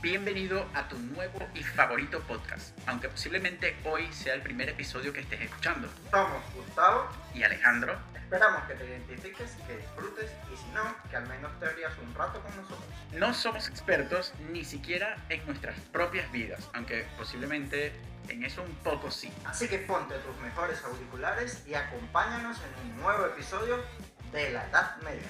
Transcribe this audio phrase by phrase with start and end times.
[0.00, 5.20] Bienvenido a tu nuevo y favorito podcast, aunque posiblemente hoy sea el primer episodio que
[5.20, 5.88] estés escuchando.
[6.12, 11.26] Somos Gustavo Y Alejandro, Esperamos que te identifiques, que disfrutes y si no, que al
[11.26, 12.84] menos te rías un rato con nosotros.
[13.14, 17.92] no somos expertos ni siquiera en nuestras propias vidas, aunque posiblemente
[18.28, 19.32] en eso un poco sí.
[19.46, 23.82] Así que ponte tus mejores auriculares y acompáñanos en un nuevo episodio
[24.30, 25.26] de la Edad Media.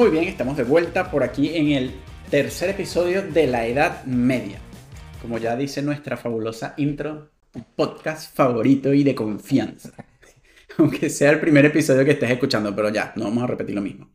[0.00, 1.92] Muy bien, estamos de vuelta por aquí en el
[2.30, 4.58] tercer episodio de la Edad Media.
[5.20, 9.90] Como ya dice nuestra fabulosa intro, tu podcast favorito y de confianza.
[10.78, 13.82] Aunque sea el primer episodio que estés escuchando, pero ya, no vamos a repetir lo
[13.82, 14.08] mismo.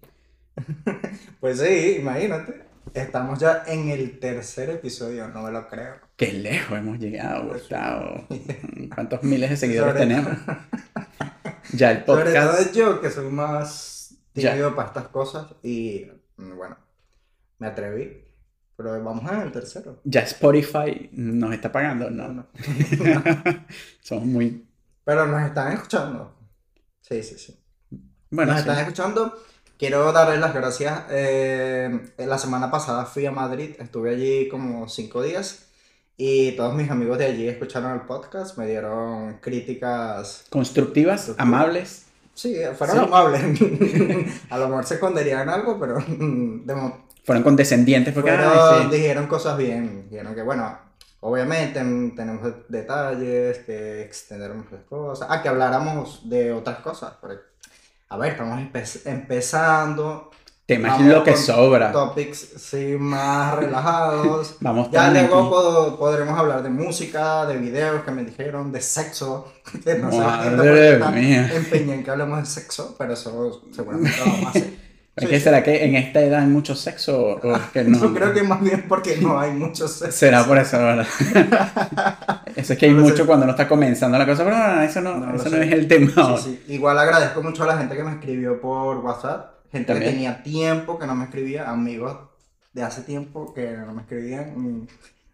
[1.39, 2.63] Pues sí, imagínate.
[2.91, 5.97] Estamos ya en el tercer episodio, no me lo creo.
[6.15, 8.25] Qué lejos hemos llegado, Gustavo.
[8.95, 10.33] ¿Cuántos miles de seguidores Sobre- tenemos?
[11.73, 12.57] Ya el Sobre podcast.
[12.57, 13.94] todo yo, que soy más
[14.35, 14.51] Ya.
[14.51, 16.77] tímido para estas cosas y mm, bueno,
[17.59, 18.23] me atreví.
[18.77, 20.01] Pero vamos el tercero.
[20.03, 22.27] Ya Spotify nos está pagando, ¿no?
[22.27, 22.47] No.
[24.01, 24.67] Somos muy.
[25.05, 26.35] Pero nos están escuchando.
[26.99, 27.57] Sí, sí, sí.
[28.29, 28.67] Bueno, nos sí.
[28.67, 29.33] están escuchando.
[29.77, 31.03] Quiero darles las gracias.
[31.09, 35.67] Eh, la semana pasada fui a Madrid, estuve allí como cinco días
[36.17, 40.45] y todos mis amigos de allí escucharon el podcast, me dieron críticas.
[40.49, 42.04] constructivas, amables.
[42.35, 43.03] Sí, fueron Sí.
[43.03, 43.41] amables.
[44.51, 48.29] a lo mejor se esconderían algo, pero de mo- Fueron condescendientes porque.
[48.31, 48.95] fueron- sí.
[48.97, 50.07] dijeron cosas bien.
[50.11, 50.77] Dijeron que, bueno,
[51.21, 55.27] obviamente mm, tenemos detalles, que extender muchas cosas.
[55.31, 57.13] Ah, que habláramos de otras cosas.
[58.09, 60.29] a ver, estamos empe- empezando.
[60.65, 61.91] Temas Vamos lo que sobra.
[61.91, 64.55] Topics, sí, más relajados.
[64.61, 69.51] Vamos Ya luego pod- podremos hablar de música, de videos que me dijeron, de sexo.
[69.83, 71.51] Que no Madre mía.
[71.53, 74.63] empeñada en que hablemos de sexo, pero eso seguramente lo vamos a hacer.
[75.15, 75.43] ¿Es Sí, que sí.
[75.45, 77.97] será que en esta edad hay mucho sexo o o es que no?
[77.99, 80.11] Yo creo que más bien porque no hay mucho sexo.
[80.17, 81.05] Será por eso, ¿verdad?
[82.55, 83.11] eso es que hay No lo sé.
[83.13, 85.67] mucho cuando uno está comenzando la cosa, pero no, eso no, No eso no sé.
[85.67, 86.37] es el tema.
[86.37, 86.73] Sí, sí.
[86.73, 89.54] Igual agradezco mucho a la gente que me escribió por WhatsApp.
[89.75, 90.11] Gente También.
[90.11, 91.69] que tenía tiempo que no me escribía.
[91.69, 92.17] Amigos
[92.73, 94.53] de hace tiempo que no me escribían.
[94.55, 94.87] mm,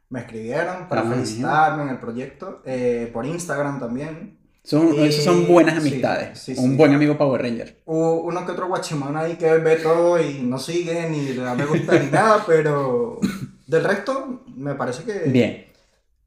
[0.09, 2.61] Me escribieron para felicitarme en el proyecto.
[2.65, 4.37] eh, por Instagram también.
[4.63, 6.37] Son, Y- esas son buenas amistades.
[6.39, 6.75] sí, Un sí.
[6.75, 7.77] buen amigo Power Ranger.
[7.85, 11.55] Hubo uno que otro guachimán ahí que ve todo y no sigue ni le da
[11.55, 13.19] me gusta ni nada, pero
[13.67, 15.65] del resto me parece que Bien.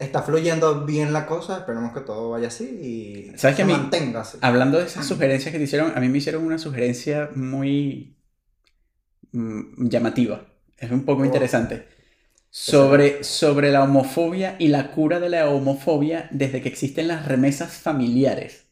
[0.04, 1.58] Está fluyendo bien la cosa.
[1.58, 4.38] Esperemos que todo vaya así y ¿Sabes que se a mí- mantenga así.
[4.40, 8.16] Hablando de esas sugerencias que te hicieron, a mí me hicieron una sugerencia muy
[9.32, 10.46] mm, llamativa.
[10.78, 11.24] Es un poco Oh.
[11.24, 11.88] interesante.
[12.50, 17.72] Sobre, sobre la homofobia y la cura de la homofobia desde que existen las remesas
[17.72, 18.63] familiares.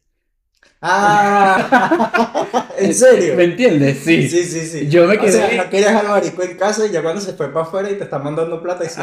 [0.85, 3.35] Ah, ¿en serio?
[3.37, 3.99] ¿Me entiendes?
[4.03, 4.27] Sí.
[4.27, 4.87] Sí, sí, sí.
[4.89, 7.31] Yo me O sea, quedé- no querías al marico en casa y ya cuando se
[7.33, 8.99] fue para afuera y te está mandando plata y dice,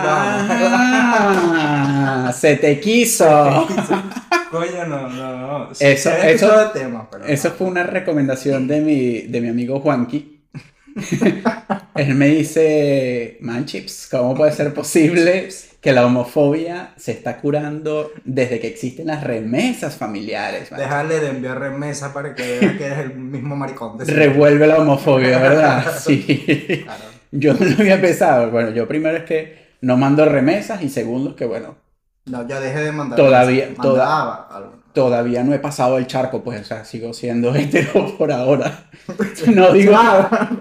[0.95, 3.67] Ah, se te quiso.
[4.51, 5.39] Coño, no, no,
[5.69, 5.75] no.
[5.75, 7.55] Sí, Eso- se eso- temas, pero Eso no.
[7.55, 10.40] fue una recomendación de mi, de mi amigo Juanqui.
[11.95, 15.49] Él me dice, Manchips, ¿cómo puede ser posible
[15.81, 20.71] que la homofobia se está curando desde que existen las remesas familiares?
[20.71, 20.81] man?
[20.81, 23.99] Déjale de enviar remesa para que vea que eres el mismo maricón.
[23.99, 24.05] de.
[24.05, 25.85] Revuelve la homofobia, ¿verdad?
[25.99, 26.83] Sí.
[26.85, 27.05] Claro.
[27.33, 28.51] Yo no lo había pensado.
[28.51, 31.77] Bueno, yo primero es que no mando remesas y segundo es que, bueno,
[32.27, 33.17] No, ya dejé de mandar.
[33.17, 33.83] Todavía- remesas.
[33.83, 34.80] toda- Mandaba algo.
[34.93, 38.85] Todavía no he pasado el charco, pues, o sea, sigo siendo hetero por ahora.
[39.49, 39.97] No digo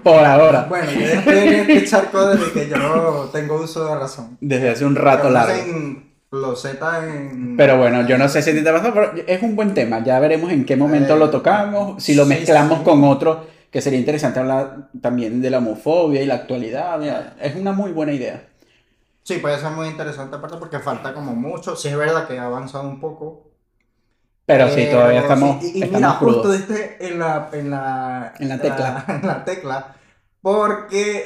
[0.02, 0.66] por ahora.
[0.68, 4.36] Bueno, yo estoy en este charco desde que yo tengo uso de razón.
[4.40, 5.62] Desde hace un rato Pero largo.
[5.62, 7.56] en en...
[7.56, 10.02] Pero bueno, yo no sé si te pasa, pero es un buen tema.
[10.02, 12.84] Ya veremos en qué momento Eh, lo tocamos, si lo sí, mezclamos sí.
[12.84, 16.98] con otro, que sería interesante hablar también de la homofobia y la actualidad.
[16.98, 18.46] mira, Es una muy buena idea.
[19.22, 21.76] Sí, puede ser muy interesante aparte porque falta como mucho.
[21.76, 23.49] Sí es verdad que ha avanzado un poco.
[24.52, 26.60] Pero sí, todavía estamos, sí, Y, y estamos mira, justo crudos.
[26.60, 29.04] este en la, en la, En la tecla.
[29.08, 29.94] en la tecla.
[30.42, 31.22] Porque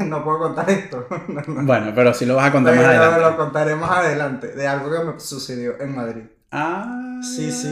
[0.06, 1.06] no puedo contar esto.
[1.28, 1.62] No, no.
[1.66, 3.20] Bueno, pero sí lo vas a contar Pero más adelante.
[3.30, 4.46] lo contaré más adelante.
[4.48, 6.22] De algo que me sucedió en Madrid.
[6.50, 7.68] Ah, Sí, sí.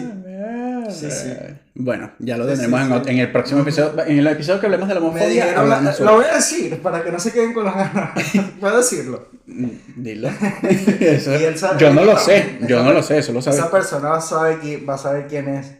[0.91, 1.33] Sí, sí.
[1.75, 4.05] Bueno, ya lo tendremos sí, en, en el próximo episodio.
[4.07, 7.11] En el episodio que hablemos de la homofobia, sobre- lo voy a decir para que
[7.13, 8.11] no se queden con las ganas.
[8.61, 9.29] ¿Puedo decirlo?
[9.47, 10.29] Mm, Dilo.
[11.01, 13.59] Eso- sabe- yo no lo sé, yo no lo sé, eso lo sabes.
[13.59, 15.73] Esa persona va a saber, qui- va a saber quién es.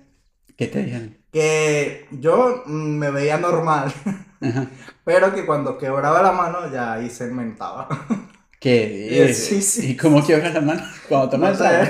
[0.57, 1.17] ¿Qué te dijeron?
[1.33, 3.93] Que yo mm, me veía normal,
[4.41, 4.67] Ajá.
[5.05, 7.89] pero que cuando quebraba la mano ya ahí se mentaba.
[8.61, 9.91] ¿Qué sí, sí.
[9.91, 10.83] ¿Y cómo quiebras la mano?
[11.09, 11.89] Cuando tomas No el.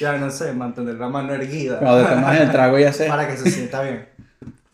[0.00, 1.78] Ya no sé, mantener la mano erguida.
[1.78, 3.08] Cuando tomas el trago y haces.
[3.10, 4.08] Para que se sienta bien.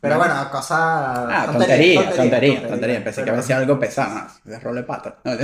[0.00, 0.78] Pero bueno, cosas.
[0.78, 3.02] Ah, tontería, tontería, tontería.
[3.02, 4.26] Pensé que había sido algo pesado.
[4.44, 5.16] De role pata.
[5.24, 5.34] No,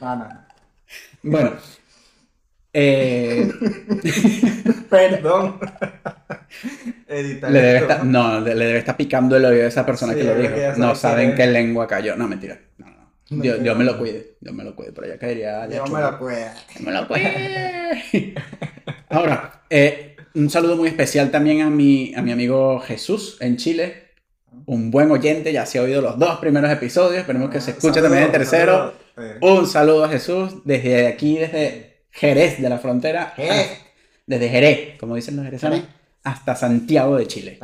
[0.00, 0.28] No, no.
[1.26, 1.52] Bueno.
[2.72, 3.50] Eh,
[4.90, 5.58] Perdón.
[7.08, 10.18] Editar le debe estar, no, le debe estar picando el oído a esa persona Sí,
[10.20, 10.54] que lo dijo.
[10.54, 12.16] que ya No sabe saben qué lengua cayó.
[12.16, 12.58] No, mentira.
[12.78, 12.86] No,
[13.30, 14.36] Dios, Dios me lo cuide.
[14.40, 14.92] Dios me lo cuide.
[14.92, 15.66] Pero ya caería.
[15.68, 15.96] ya chulo.
[15.96, 16.46] me la puedo.
[16.80, 18.34] Me lo cuide.
[19.08, 24.02] Ahora, eh, un saludo muy especial también a mi, a mi amigo Jesús en Chile.
[24.66, 27.20] Un buen oyente, ya se ha oído los dos primeros episodios.
[27.20, 28.94] Esperemos que se escuche también el tercero.
[29.40, 33.32] Un saludo a Jesús desde aquí, desde Jerez de la frontera.
[33.36, 33.70] Jerez.
[33.72, 33.80] Ah,
[34.26, 35.94] Desde Jerez, como dicen los jerezanos, Jerez.
[36.22, 37.58] hasta Santiago de Chile.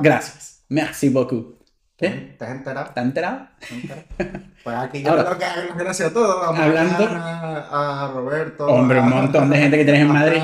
[0.00, 0.64] Gracias.
[0.68, 1.61] Merci beaucoup.
[2.02, 2.28] ¿Qué?
[2.32, 2.86] ¿Estás enterado?
[2.88, 3.46] ¿Estás enterado?
[3.60, 4.02] ¿Estás enterado?
[4.64, 6.44] Pues aquí yo Ahora, creo que hay las gracias a todos.
[6.58, 8.66] A hablando- a Roberto.
[8.66, 10.42] Hombre, un montón de gente que tienes en Madrid.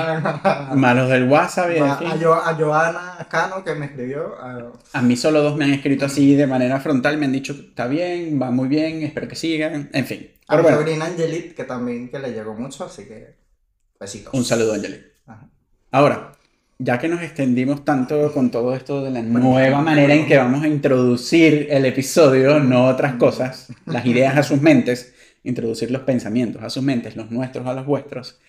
[0.75, 1.95] Malos del WhatsApp y a,
[2.57, 4.35] Joana Cano que me escribió.
[4.93, 7.87] a- mí solo dos me han escrito así de manera frontal, me han dicho, está
[7.87, 10.31] bien, va muy bien, espero que sigan, en fin.
[10.47, 13.35] A mi bueno, sobrina Angelit, que también que le llegó mucho, así que
[13.99, 14.33] besitos.
[14.33, 15.01] un saludo, Angeli.
[15.27, 15.47] Ajá.
[15.91, 16.31] Ahora,
[16.79, 20.63] ya que nos extendimos tanto con todo esto de la nueva manera en que vamos
[20.63, 26.63] a introducir el episodio, no otras cosas, las ideas a sus mentes, introducir los pensamientos
[26.63, 28.39] a sus mentes, los nuestros a los vuestros,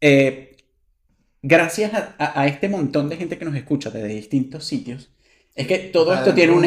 [0.00, 0.56] eh,
[1.42, 5.10] gracias a, a- a este montón de gente que nos escucha desde distintos sitios,
[5.54, 6.62] es que todo esto tiene un...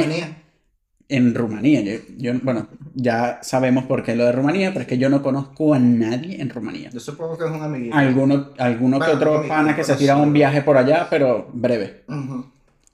[1.13, 4.97] En Rumanía, yo, yo- bueno, ya sabemos por qué lo de Rumanía, pero es que
[4.97, 6.89] yo no conozco a nadie en Rumanía.
[6.89, 7.95] Yo supongo que es un amiguito.
[7.95, 11.49] Alguno, alguno que Bueno, otro amigo, pana que se tira un viaje por allá, pero
[11.53, 12.03] breve.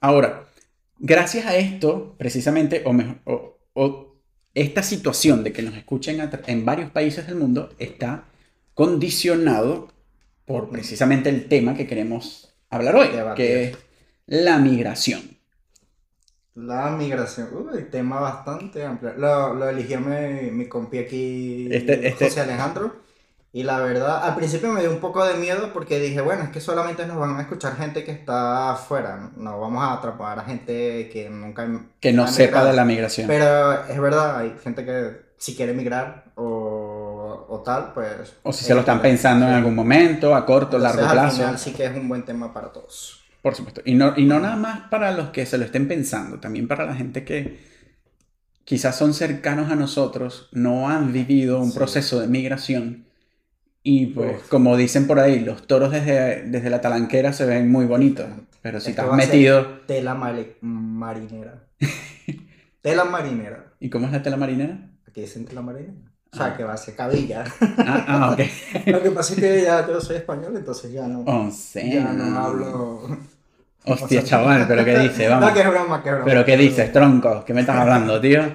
[0.00, 0.44] Ahora,
[0.98, 4.14] gracias a esto, precisamente, o, mejor, o, o
[4.54, 8.24] esta situación de que nos escuchen en varios países del mundo está
[8.74, 9.88] condicionado
[10.44, 13.78] por precisamente el tema que queremos hablar hoy, que es
[14.26, 15.37] la migración.
[16.58, 19.14] La migración, uy, tema bastante amplio.
[19.16, 22.96] Lo, lo eligió mi, mi compi aquí, Este- este- José Alejandro.
[23.52, 26.50] Y la verdad, al principio me dio un poco de miedo porque dije, bueno, es
[26.50, 29.30] que solamente nos van a escuchar gente que está afuera.
[29.36, 31.66] No vamos a atrapar a gente que nunca
[32.00, 33.26] Que no sepa de la migración.
[33.28, 38.34] Pero es verdad, hay gente que si quiere migrar o, o tal, pues...
[38.42, 41.18] O si se lo están eh, pensando en algún momento, a corto, Entonces, largo al
[41.18, 41.36] plazo.
[41.36, 43.17] final sí que es un buen tema para todos.
[43.42, 43.82] Por supuesto.
[43.84, 46.84] Y no, y no nada más para los que se lo estén pensando, también para
[46.86, 47.58] la gente que
[48.64, 51.78] quizás son cercanos a nosotros, no han vivido un Sí.
[51.78, 53.06] proceso de migración.
[53.82, 54.48] Y pues, Uf.
[54.48, 58.26] como dicen por ahí, los toros desde, desde la talanquera se ven muy bonitos.
[58.60, 59.80] Pero si Esto estás metido.
[59.86, 61.68] Tela marinera.
[62.82, 63.74] tela marinera.
[63.80, 64.90] ¿Y cómo es la tela marinera?
[65.06, 65.94] Aquí dicen tela marinera.
[66.32, 66.56] O sea, Ah.
[66.56, 67.44] que va a ser cabilla.
[67.78, 68.40] Ah, ah, ok.
[68.86, 71.24] Lo que pasa es que ya yo soy español, entonces ya no,
[71.74, 73.18] ya no hablo.
[73.86, 75.30] Hostia, chaval, pero ¿qué dices?
[75.30, 75.48] Vamos.
[75.48, 76.24] No, que es broma, que es broma.
[76.30, 77.44] ¿Pero qué dices, tronco?
[77.46, 78.42] ¿Qué me estás hablando, tío?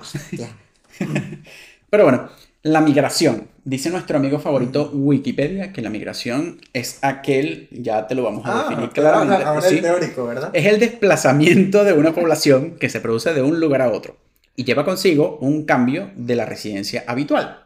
[1.90, 2.30] Pero bueno,
[2.64, 3.48] la migración.
[3.66, 8.52] Dice nuestro amigo favorito Wikipedia que la migración es aquel, ya te lo vamos a
[8.52, 9.44] Ah, definir claramente.
[9.44, 10.50] ahora sí, el teórico, ¿verdad?
[10.54, 14.18] es el desplazamiento de una población que se produce de un lugar a otro
[14.55, 17.63] y lleva consigo un cambio de la residencia habitual.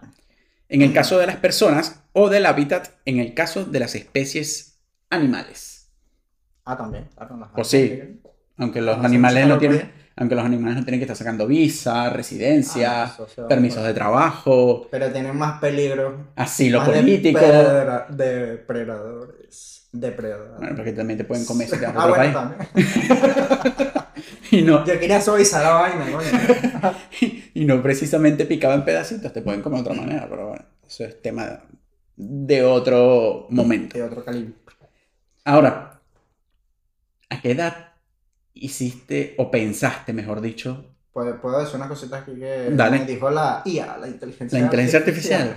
[0.69, 4.79] En el caso de las personas o del hábitat, en el caso de las especies
[5.09, 5.89] animales.
[6.65, 7.07] Ah, también.
[7.15, 7.77] Claro, las Pues sí.
[7.91, 8.17] animales.
[8.57, 9.87] Aunque los Ah, animales sí, no tienen, sí.
[10.17, 13.79] aunque los animales no tienen que estar sacando visa, residencia, Ah, eso se va permisos
[13.79, 16.27] por- de trabajo, Pero tienen más peligro.
[16.35, 17.39] más de político.
[17.39, 19.87] predadora- Depredadores.
[19.91, 20.57] Depredadores.
[20.57, 22.87] Bueno, porque también te pueden comer si te vas a Ah, otro bueno, país.
[24.57, 26.94] Y no, Yo quería suavizar la vaina, coño.
[27.54, 31.04] y no precisamente picado en pedacitos, te pueden comer de otra manera, pero bueno, eso
[31.04, 31.64] es tema
[32.16, 33.97] de otro momento.
[33.97, 34.54] De otro calibre.
[35.45, 36.02] Ahora,
[37.30, 37.94] ¿a qué edad
[38.54, 40.85] hiciste o pensaste, mejor dicho,
[41.18, 42.99] ¿Puedo, puedo decir una cosita aquí que Dale.
[42.99, 45.56] me dijo la IA, la inteligencia la inteligencia artificial?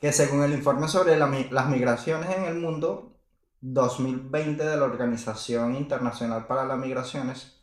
[0.00, 3.16] Que según el informe sobre la las migraciones en el mundo
[3.60, 7.57] 2020 de la Organización Internacional para las Migraciones,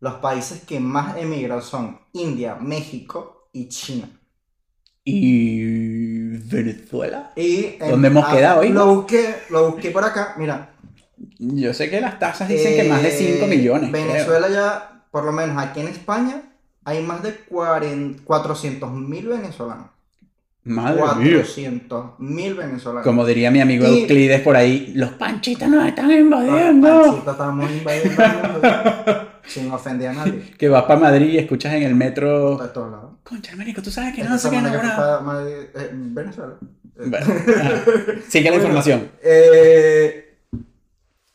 [0.00, 4.08] los países que más emigran son India, México y China.
[5.04, 7.32] ¿Y Venezuela?
[7.36, 8.74] Y ¿Dónde hemos ah, quedado, hijo?
[8.74, 10.74] Lo busqué, lo busqué por acá, mira.
[11.38, 13.90] Yo sé que las tasas dicen que más de 5 eh, millones.
[13.90, 14.06] creo.
[14.06, 16.42] Venezuela ya, por lo menos aquí en España,
[16.84, 19.86] hay más de 400 mil venezolanos.
[20.64, 21.06] Madre mía.
[21.06, 23.04] 400 mil venezolanos.
[23.04, 26.88] Como diría mi amigo Y- Euclides por ahí, los panchitos nos están invadiendo.
[27.02, 29.29] Panchito, estamos invadiendo el mundo.
[29.50, 30.54] Sin ofender a nadie.
[30.58, 32.56] Que vas para Madrid y escuchas en el metro.
[32.56, 33.10] De todos lados.
[33.24, 34.68] Concha, marico, tú sabes que no sé qué no.
[35.48, 36.54] eh, Venezuela.
[36.96, 37.26] Bueno.
[38.28, 39.10] Sigue la Bueno, información.
[39.22, 40.38] eh,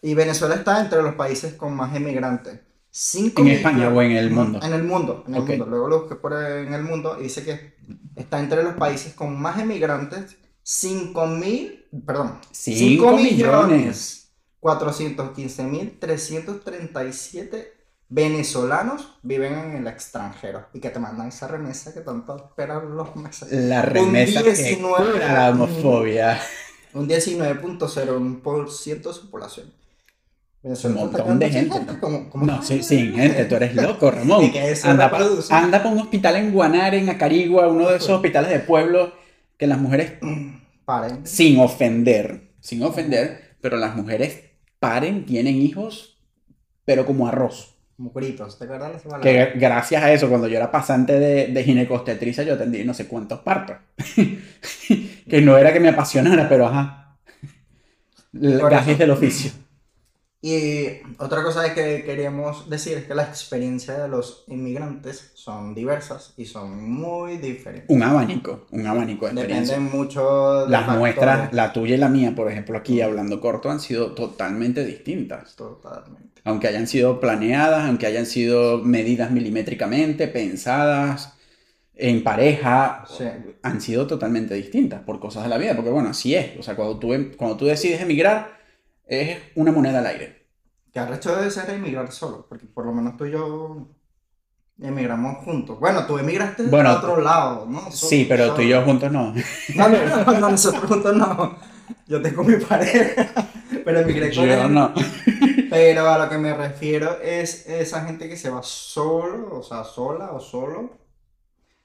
[0.02, 2.60] y Venezuela está entre los países con más emigrantes.
[2.92, 4.60] 5 ¿En España o en el mundo?
[4.64, 5.66] En el mundo, en el mundo.
[5.66, 7.76] Luego lo busqué por en el mundo y dice que
[8.16, 13.32] está entre los países con más emigrantes, 5 mil, perdón, Cinco 5 millones.
[13.72, 14.32] millones
[14.62, 17.74] 415 mil 337
[18.10, 23.16] venezolanos viven en el extranjero y que te mandan esa remesa que tanto esperan los
[23.16, 23.52] meses.
[23.52, 25.12] La remesa que 19.
[25.14, 26.40] cura la homofobia.
[26.94, 29.74] Un 19.01% de su población.
[30.64, 31.98] Venezuela Un montón de sin gente.
[32.36, 34.52] No, sí, sí, gente, tú eres loco, Ramón.
[34.52, 38.50] Que Anda para anda pa un hospital en Guanare, en Acarigua, uno de esos hospitales
[38.50, 39.14] de pueblo,
[39.58, 40.14] que las mujeres,
[40.86, 41.28] Paren.
[41.28, 44.40] sin ofender, sin ofender, pero las mujeres
[44.80, 46.18] paren, tienen hijos,
[46.86, 47.75] pero como arroz.
[47.96, 49.22] Como gritos, ¿te acuerdas palabra?
[49.22, 53.08] Que gracias a eso, cuando yo era pasante de, de ginecostetricia, yo atendí no sé
[53.08, 53.78] cuántos partos.
[55.30, 57.18] que no era que me apasionara, pero ajá.
[58.34, 59.52] Gajes del oficio.
[60.48, 66.36] Y otra cosa que queríamos decir es que la experiencia de los inmigrantes son diversas
[66.38, 67.90] y son muy diferentes.
[67.90, 69.80] Un abanico, un abanico de experiencias.
[69.80, 71.00] Dependen mucho de Las factores.
[71.00, 75.56] muestras, la tuya y la mía, por ejemplo, aquí hablando corto, han sido totalmente distintas.
[75.56, 76.42] Totalmente.
[76.44, 81.34] Aunque hayan sido planeadas, aunque hayan sido medidas milimétricamente, pensadas,
[81.96, 83.24] en pareja, Sí.
[83.64, 85.76] han sido totalmente distintas por cosas de la vida.
[85.76, 86.52] Porque bueno, así es.
[86.60, 88.54] O sea, cuando tú, em- cuando tú decides emigrar,
[89.08, 90.48] es una moneda al aire.
[90.92, 93.88] Que arrecho debe ser emigrar solo, porque por lo menos tú y yo
[94.82, 95.80] emigramos juntos.
[95.80, 97.92] Bueno, tú emigraste Bueno, a otro lado, ¿no?
[97.92, 98.86] Sí, pero tú y yo solo.
[98.86, 99.34] juntos no.
[99.76, 101.58] No, no, no, no, nosotros juntos no.
[102.08, 103.32] Yo tengo mi pareja,
[103.86, 104.74] pero emigré con Yo él.
[104.74, 104.94] no.
[105.70, 109.84] Pero a lo que me refiero es esa gente que se va solo, o sea,
[109.84, 111.00] sola o solo,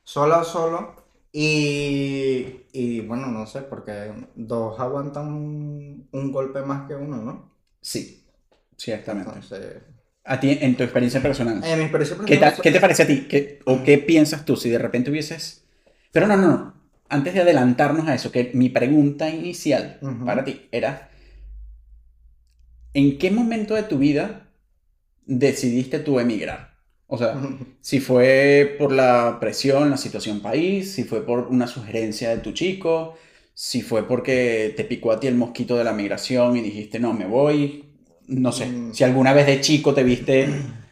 [0.05, 0.95] sola o solo,
[1.33, 7.51] y, y bueno, no sé, porque dos aguantan un, un golpe más que uno, ¿no?
[7.81, 8.25] Sí,
[8.77, 9.31] ciertamente.
[9.31, 9.83] Entonces,
[10.25, 11.65] A ti, en tu experiencia personal.
[11.65, 13.27] en mi experiencia ¿Qué, personal, qué te parece a ti?
[13.29, 15.65] ¿Qué- ¿O qué piensas tú si de repente hubieses...
[16.13, 16.75] Pero no, no, no.
[17.09, 21.11] Antes de adelantarnos a eso, que mi pregunta inicial para ti era,
[22.95, 24.49] ¿en qué momento de tu vida
[25.27, 26.70] decidiste tú emigrar?
[27.11, 27.45] O sea,
[27.81, 32.53] si fue por la presión, la situación país, si fue por una sugerencia de tu
[32.53, 33.17] chico,
[33.55, 37.13] si fue porque te picó a ti el mosquito de la migración y dijiste, no,
[37.15, 37.85] me voy,
[38.29, 38.93] no sé, Mm.
[38.93, 40.49] si alguna vez de chico te viste,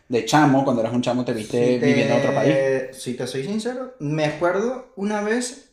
[0.09, 2.57] de chamo, cuando eras un chamo te viste Si te- viviendo en otro país.
[2.93, 5.71] Si te soy sincero, me acuerdo una vez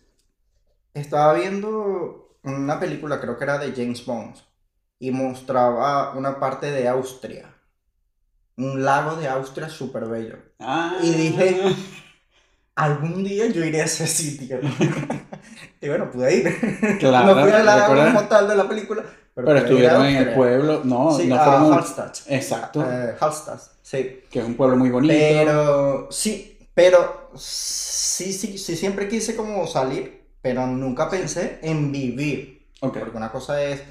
[0.94, 4.36] estaba viendo una película, creo que era de James Bond,
[5.00, 7.55] y mostraba una parte de Austria.
[8.58, 10.38] Un lago de Austria súper bello.
[10.60, 10.96] Ah.
[11.02, 11.62] Y dije,
[12.76, 14.60] algún día yo iré a ese sitio.
[15.82, 16.98] y bueno, pude ir.
[17.00, 19.04] Claro, no fui al lago como tal de la película,
[19.36, 21.74] pero, estuvieron en el pueblo, no, Sí, no fueron...
[21.74, 22.20] Hallstatt.
[22.28, 24.22] Exacto, Eh, Hallstatt, sí.
[24.30, 25.14] que es un pueblo muy bonito.
[25.14, 32.68] Pero sí, pero sí, sí, sí, siempre quise como salir, pero nunca pensé en vivir.
[32.80, 32.98] Ok.
[33.00, 33.82] Porque una cosa es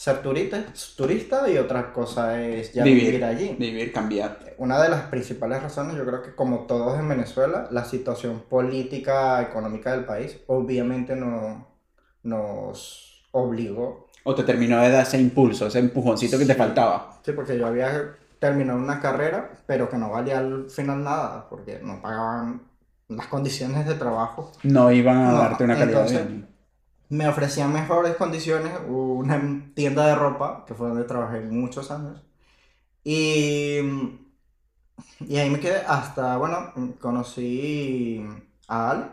[0.00, 0.64] ser turista,
[0.96, 3.04] turista y otra cosa es ya Vivir.
[3.04, 3.54] vivir, allí.
[3.58, 4.38] Vivir, cambiar.
[4.56, 9.42] Una de las principales razones, yo creo que como todos en Venezuela, la situación política,
[9.42, 11.66] económica del país, obviamente no,
[12.22, 14.08] nos obligó.
[14.24, 16.58] O te terminó de dar ese impulso, ese empujoncito que te Sí.
[16.58, 17.20] faltaba.
[17.22, 21.78] Sí, porque yo había terminado una carrera, pero que no valía al final nada, porque
[21.82, 22.62] no pagaban
[23.08, 24.50] las condiciones de trabajo.
[24.62, 26.49] No iban a No, darte una calidad entonces- de.
[27.10, 32.22] Me ofrecían mejores condiciones una tienda de ropa, que fue donde trabajé muchos años.
[33.04, 33.78] Y,
[35.20, 38.24] y ahí me quedé hasta, bueno, conocí
[38.68, 39.04] a Ale.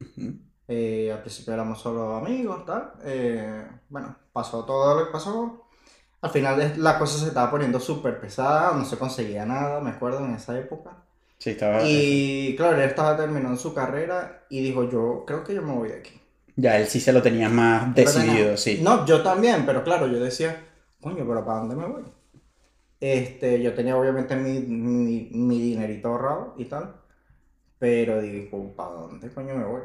[0.00, 0.34] Ujú.
[0.68, 2.94] Eh, al principio éramos solo amigos, tal.
[3.04, 5.68] Eh, bueno, pasó todo lo que pasó.
[6.20, 10.24] Al final la cosa se estaba poniendo súper pesada, no se conseguía nada, me acuerdo,
[10.24, 11.04] en esa época.
[11.38, 11.82] Sí, estaba...
[11.84, 15.90] Y claro, él estaba terminando su carrera y dijo, yo creo que yo me voy
[15.90, 16.20] de aquí.
[16.56, 18.80] Ya él sí se lo tenía más Pero tenía- decidido, sí.
[18.82, 20.64] No, yo también, pero claro, yo decía,
[21.00, 22.02] coño, pero ¿para dónde me voy?
[23.00, 26.94] Este, yo tenía obviamente mi, mi, mi dinerito ahorrado y tal,
[27.78, 29.82] pero digo, ¿para dónde coño me voy?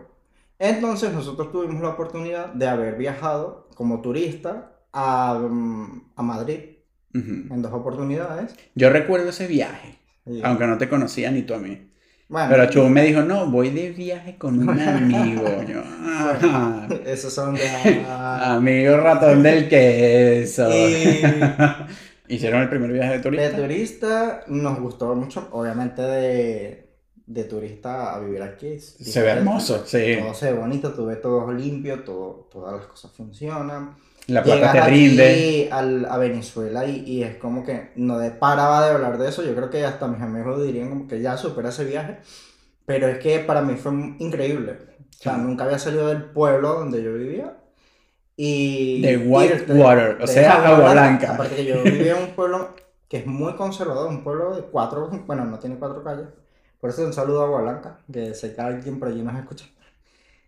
[0.59, 6.59] Entonces nosotros tuvimos la oportunidad de haber viajado como turista a, mm, a Madrid
[7.13, 7.53] Ujú.
[7.53, 8.55] en dos oportunidades.
[8.75, 11.90] Yo recuerdo ese viaje, Y, aunque no te conocía ni tú a mí.
[12.31, 15.43] Bueno, Pero Chu me dijo, no, voy de viaje con un amigo.
[15.67, 18.03] Yo, "Ah, esos son de...
[18.07, 20.69] amigo ratón del queso.
[20.71, 21.21] Y-
[22.27, 23.55] Hicieron el primer viaje de De turista.
[23.57, 26.89] turista nos gustó mucho, obviamente de,
[27.25, 28.79] de turista a vivir aquí.
[28.79, 30.15] Se ve hermoso, sí.
[30.17, 33.95] Todo se ve bonito, tú ves todo limpio, todo, todas las cosas funcionan.
[34.31, 35.69] La plata te aquí rinde.
[35.71, 39.43] al- a Venezuela y, y es como que no de- paraba de hablar de eso.
[39.43, 42.17] Yo creo que hasta mis amigos dirían como que ya supera ese viaje.
[42.85, 44.71] Pero es que para mí fue increíble.
[44.71, 45.39] O sea, Claro.
[45.47, 47.57] nunca había salido del pueblo donde yo vivía.
[48.35, 51.33] Y De Whitewater, o sea, Agua Blanca.
[51.35, 52.75] Aparte que yo vivía en un pueblo
[53.07, 56.25] que es muy conservador, un pueblo de cuatro, bueno, no tiene cuatro calles.
[56.79, 59.65] Por eso un saludo a Agua Blanca, que sé que alguien por allí nos escucha.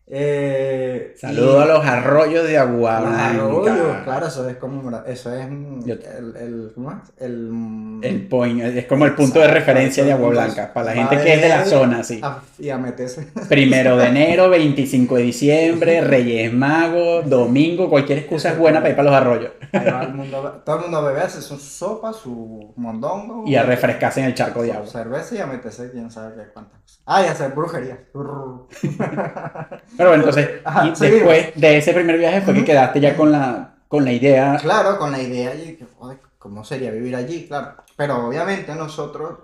[0.06, 3.30] Eh, Saludo y- a los arroyos de Agua los Blanca.
[3.30, 6.98] arroyos, claro, eso es como, eso es mm, Yo- el, el, ¿cómo es?
[7.24, 10.94] El, mm, El point, es como el punto de referencia de Agua Blanca, para la
[11.08, 12.20] gente que es de la zona, sí.
[12.22, 13.30] a- y a meterse.
[13.50, 18.96] Primero de enero, 25 de diciembre, Reyes Magos, domingo, cualquier excusa es buena para ir
[18.98, 21.58] para los arroyos Ahí va el mundo, a- todo el mundo a beber, hace su
[21.58, 23.46] sopa, su mondongo.
[23.48, 24.86] y a refrescarse en el charco de agua.
[24.86, 27.00] cerveza y a meterse quién sabe qué cuántas cosas.
[27.06, 28.00] Ah, y a hacer brujería.
[29.98, 32.68] Pero bueno, entonces, Ajá, y después de ese primer viaje fue que Ujú.
[32.68, 34.58] quedaste ya con la, con la idea.
[34.62, 37.48] Claro, con la idea de que, joder, ¿cómo sería vivir allí?
[37.48, 37.76] Claro.
[37.96, 39.40] Pero obviamente nosotros,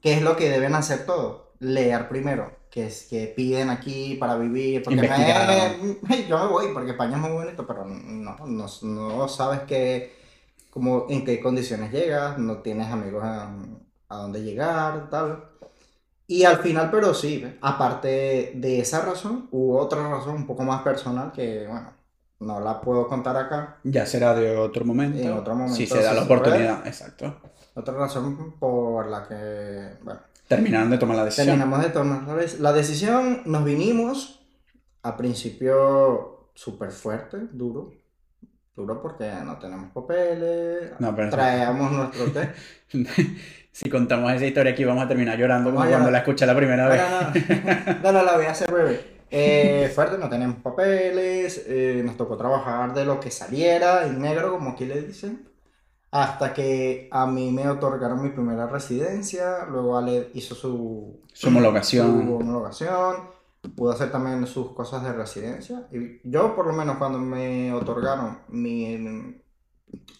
[0.00, 1.42] ¿qué es lo que deben hacer todos?
[1.58, 5.76] Leer primero, que es que piden aquí para vivir, porque me- Investigar.
[6.28, 10.14] yo me voy, porque España es muy bonito, pero no, no, no sabes que,
[10.70, 13.50] como, en qué condiciones llegas, no tienes amigos a,
[14.08, 15.44] a dónde llegar, tal.
[16.28, 20.82] Y al final, pero sí, aparte de esa razón, hubo otra razón un poco más
[20.82, 21.92] personal que, bueno,
[22.40, 23.78] no la puedo contar acá.
[23.84, 25.18] Ya será de otro momento.
[25.18, 26.40] En otro momento, Si se da si la se puede.
[26.40, 27.36] oportunidad, exacto.
[27.74, 31.46] Otra razón por la que, bueno, Terminaron de tomar la decisión.
[31.46, 32.22] terminamos de tomar
[32.60, 34.40] la decisión, nos vinimos,
[35.02, 37.92] a principio súper fuerte, duro,
[38.76, 42.50] duro porque no tenemos papeles, No, pero- traemos nuestro té.
[43.72, 46.88] si contamos esa historia aquí vamos a terminar llorando como cuando la escuché la primera
[46.88, 47.00] vez.
[47.02, 49.16] No, no, no, no, la voy a hacer breve.
[49.30, 54.52] Eh, fuerte, no tenemos papeles, eh, nos tocó trabajar de lo que saliera, en negro,
[54.52, 55.48] como aquí le dicen,
[56.12, 62.06] hasta que a mí me otorgaron mi primera residencia, luego Ale hizo su, Su homologación.
[62.24, 63.16] su homologación,
[63.74, 68.38] pudo hacer también sus cosas de residencia, y yo por lo menos cuando me otorgaron
[68.48, 69.36] mi,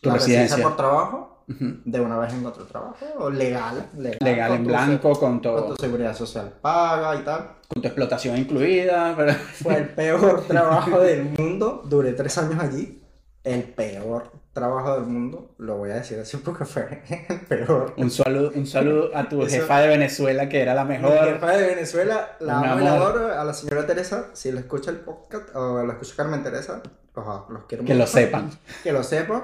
[0.03, 5.11] la residencia por trabajo, de una vez encontré trabajo, legal, legal, Legal con en blanco,
[5.13, 5.75] con con todo.
[5.75, 7.51] tu seguridad social paga y tal.
[7.69, 9.15] Con tu explotación incluida.
[9.17, 11.83] pero- Fue el peor trabajo del mundo.
[11.85, 13.01] Duré tres años allí.
[13.45, 15.55] El peor trabajo del mundo.
[15.59, 17.95] Lo voy a decir así porque fue el peor.
[17.97, 21.17] Un saludo, un saludo a tu Eso- jefa de Venezuela, que era la Mi mejor.
[21.25, 23.07] jefa de Venezuela, la amo y la amor.
[23.13, 23.41] adoro.
[23.41, 26.83] A la señora Teresa, si lo escucha el podcast o lo escucha Carmen Teresa,
[27.15, 27.99] los, los quiero Que mucho.
[28.05, 28.51] lo sepan.
[28.83, 29.43] Que lo sepan.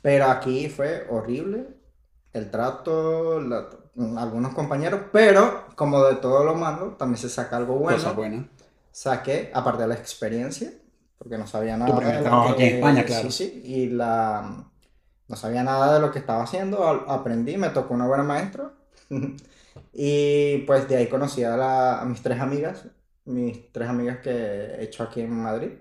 [0.00, 1.66] Pero aquí fue horrible
[2.32, 3.68] el trato, la-
[4.18, 7.98] algunos compañeros, pero como de todo lo malo, también se saca algo bueno.
[7.98, 8.48] Cosa buena.
[8.90, 10.72] saqué, aparte de la experiencia,
[11.22, 12.00] porque no sabía nada.
[12.00, 13.28] primer lo trabajo aquí en que- España, claro.
[13.28, 14.70] Sí, sí, y la...
[15.28, 18.72] no sabía nada de lo que estaba haciendo, aprendí, me tocó una buena maestra.
[19.92, 22.86] y pues de ahí conocí a, la- a mis tres amigas,
[23.24, 25.72] mis tres amigas que he hecho aquí en Madrid.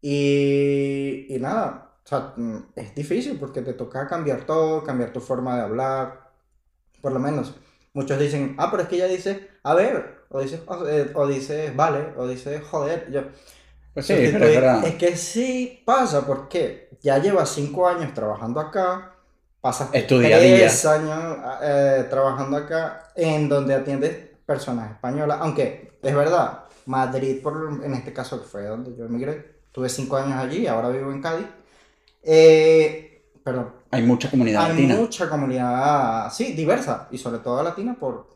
[0.00, 5.20] Y, y nada, o sea, mm, es difícil porque te toca cambiar todo, cambiar tu
[5.20, 6.30] forma de hablar,
[7.02, 7.54] por lo menos.
[7.94, 11.26] Muchos dicen, ah, pero es que ella dice, a ver, o dice, o, eh, o
[11.28, 13.22] dice, vale, o dice, joder, yo...
[13.94, 14.84] Pues sí, pero es verdad.
[14.86, 19.14] Es que sí pasa porque ya llevas cinco años trabajando acá,
[19.60, 25.98] pasas Es tu día tres años eh, trabajando acá en donde atiendes personas españolas, aunque
[26.02, 30.38] es verdad, Madrid, por, en este caso que fue donde yo emigré, tuve cinco años
[30.38, 31.46] allí, ahora vivo en Cádiz,
[32.22, 34.94] eh, perdón, Hay mucha comunidad hay latina.
[34.96, 38.28] mucha comunidad, sí, diversa, y sobre todo latina por,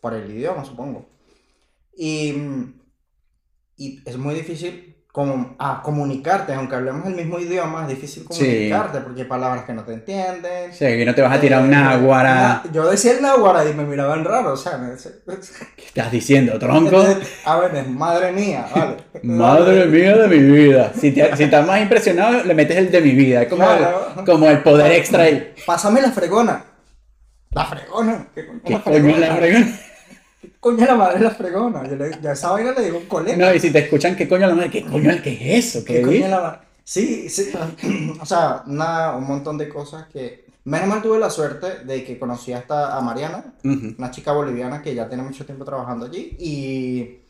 [0.00, 1.06] por el idioma, supongo.
[1.96, 2.34] Y,
[3.76, 8.38] y es muy difícil como, a comunicarte, aunque hablemos el mismo idioma, es difícil Sí.
[8.44, 10.72] comunicarte, porque hay palabras que no te entienden.
[10.72, 12.34] Sí, aquí no te vas a tirar Eh, náguara.
[12.34, 15.12] na- Yo decía el náguara y me miraban raro, o sea, me decía-
[15.76, 17.04] ¿Qué estás diciendo, tronco?
[17.46, 18.96] a ver, es madre mía, vale.
[19.22, 20.92] Madre mía de mi vida.
[20.94, 23.42] Si, te- si estás más impresionado, le metes el de mi vida.
[23.42, 24.06] Es como, Claro.
[24.18, 25.52] el, como el poder extra ahí.
[25.66, 26.64] Pásame la fregona.
[27.50, 28.26] La fregona.
[28.34, 29.18] ¿Qué ¿Qué la fregona?
[29.18, 29.66] la fregona?
[30.60, 31.88] ¿Qué coño la madre la fregona?
[31.88, 33.36] Yo le, ya esa vaina le digo a un colega.
[33.36, 34.70] No, y si te escuchan, ¿qué coño la madre?
[34.70, 35.84] ¿Qué coño qué es eso?
[35.84, 36.58] ¿Qué ¿Qué coño la madre?
[36.84, 37.50] Sí, sí.
[38.20, 40.46] O sea, nada, un montón de cosas que.
[40.64, 43.94] Menos mal tuve la suerte de que conocí hasta a Mariana, Ujú.
[43.96, 47.20] una chica boliviana que ya tiene mucho tiempo trabajando allí y,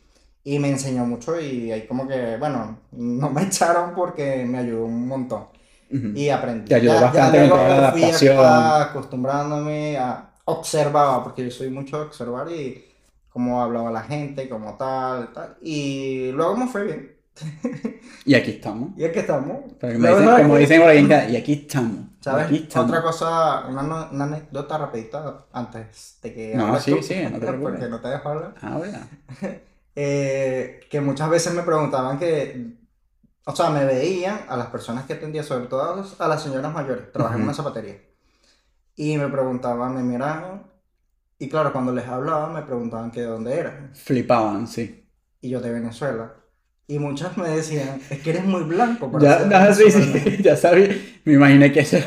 [0.43, 4.83] y me enseñó mucho y ahí como que, bueno, no me echaron porque me ayudó
[4.85, 5.43] un montón.
[5.89, 6.07] Ujú.
[6.15, 6.67] Y aprendí.
[6.67, 8.37] Te ayudó Ya- ya bastante con luego toda la fui adaptación.
[8.39, 12.88] acá acostumbrándome a observaba, porque yo soy mucho de observar y
[13.29, 15.57] cómo hablaba la gente, como tal, tal.
[15.61, 17.15] Y luego me fue bien.
[18.25, 18.91] Y aquí estamos.
[18.97, 19.57] Y aquí estamos.
[19.79, 21.99] Pero como dicen, como dicen por ahí, y aquí estamos.
[22.19, 22.45] ¿Sabes?
[22.45, 22.89] Aquí estamos.
[22.89, 27.71] Otra cosa, una, anécdota rapidita antes de que No, sí, tú, sí, no te preocupes.
[27.71, 28.55] porque no te dejo hablar.
[28.61, 29.07] Ahora.
[30.01, 32.77] Eh, que muchas veces me preguntaban que,
[33.43, 37.11] o sea, me veían a las personas que atendía, sobre todo a, las señoras mayores,
[37.11, 37.49] trabajé en Ujú.
[37.49, 37.97] una zapatería,
[38.95, 40.63] y me preguntaban, me miraban,
[41.39, 44.85] y claro, cuando les hablaba me preguntaban que de dónde eran, Flipaban, sí.
[45.41, 46.35] y yo de Venezuela,
[46.89, 50.19] y muchas me decían, es que eres muy blanco para Ya, no, sí, venezolano".
[50.23, 50.89] sí, ya sabía.
[51.25, 51.97] Me imaginé que eso.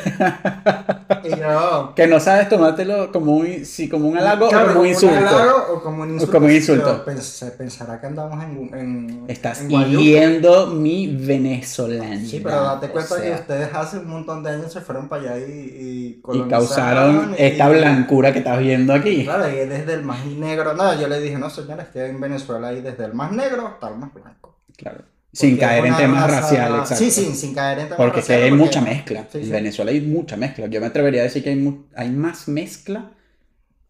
[1.23, 4.81] Y yo, que no sabes tomártelo como un, sí, como un halago Claro, o como
[4.81, 5.17] un insulto.
[5.17, 6.33] halago o como un insulto.
[6.33, 7.05] como un insulto.
[7.07, 12.27] Pens- pensará que andamos en, en, Estás en hiriendo mi venezolano.
[12.27, 15.39] Sí, pero date cuenta que ustedes hace un montón de años se fueron para allá
[15.47, 19.23] y, y Y causaron y- esta blancura que estás viendo aquí.
[19.25, 20.75] Claro, y desde el más negro.
[20.75, 23.89] No, yo le dije, no, señores, que en Venezuela hay desde el más negro hasta
[23.91, 24.42] el más blanco.
[24.83, 25.05] Claro.
[25.33, 27.05] Sin caer en temas raza- raciales, exacto.
[27.05, 28.45] Sí, sí, sin caer en temas Porque es que raciales.
[28.53, 29.27] hay porque- mucha mezcla.
[29.33, 29.51] Sí, en sí.
[29.51, 30.67] Venezuela hay mucha mezcla.
[30.67, 33.13] Yo me atrevería a decir que hay, mu- hay más mezcla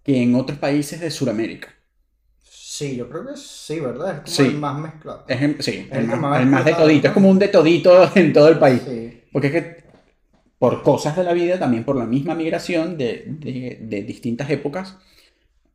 [0.05, 1.69] que en otros países de Sudamérica.
[2.43, 4.11] Sí, yo creo que sí, ¿verdad?
[4.11, 4.55] Es como Sí.
[4.55, 5.25] el más mezclado.
[5.29, 7.09] Es en- sí, El el, más, más el más de todito.
[7.09, 8.81] Es como un de todito en todo el país.
[9.33, 9.83] Porque es que
[10.59, 14.97] por cosas de la vida, también por la misma migración de, de- de distintas épocas,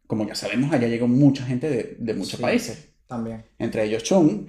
[0.07, 2.87] como ya sabemos, allá llegó mucha gente de, de muchos países.
[3.05, 3.43] También.
[3.59, 4.47] Entre ellos Chung,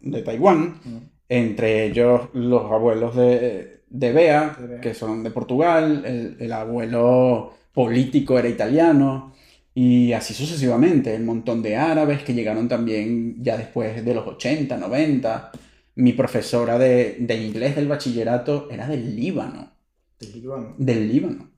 [0.00, 0.80] de Taiwán,
[1.28, 4.80] entre ellos los abuelos de, de Bea, De Bea.
[4.80, 9.32] que son de Portugal, el, el abuelo político era italiano,
[9.74, 14.76] y así sucesivamente, un montón de árabes que llegaron también ya después de los 80,
[14.76, 15.52] 90.
[15.96, 19.72] Mi profesora de, de inglés del bachillerato era del Líbano,
[20.18, 20.74] Del Líbano.
[20.78, 21.50] del Líbano.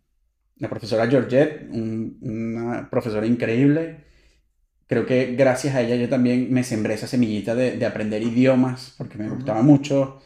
[0.59, 4.10] La profesora Georgette, un- una profesora increíble.
[4.91, 8.93] Creo que gracias a ella yo también me sembré esa semillita de, de aprender idiomas,
[8.99, 10.21] porque me gustaba mucho.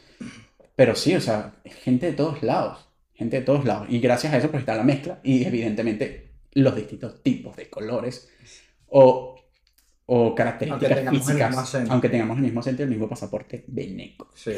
[0.75, 3.89] Pero sí, o sea, gente de todos lados, gente de todos lados.
[3.91, 8.31] Y gracias a eso pues está la mezcla y evidentemente los distintos tipos de colores
[8.89, 9.39] o,
[10.07, 13.07] o características Aunque tengamos el físicas, mismo aunque tengamos el mismo acento y el mismo
[13.07, 14.31] pasaporte veneco.
[14.35, 14.53] Sí.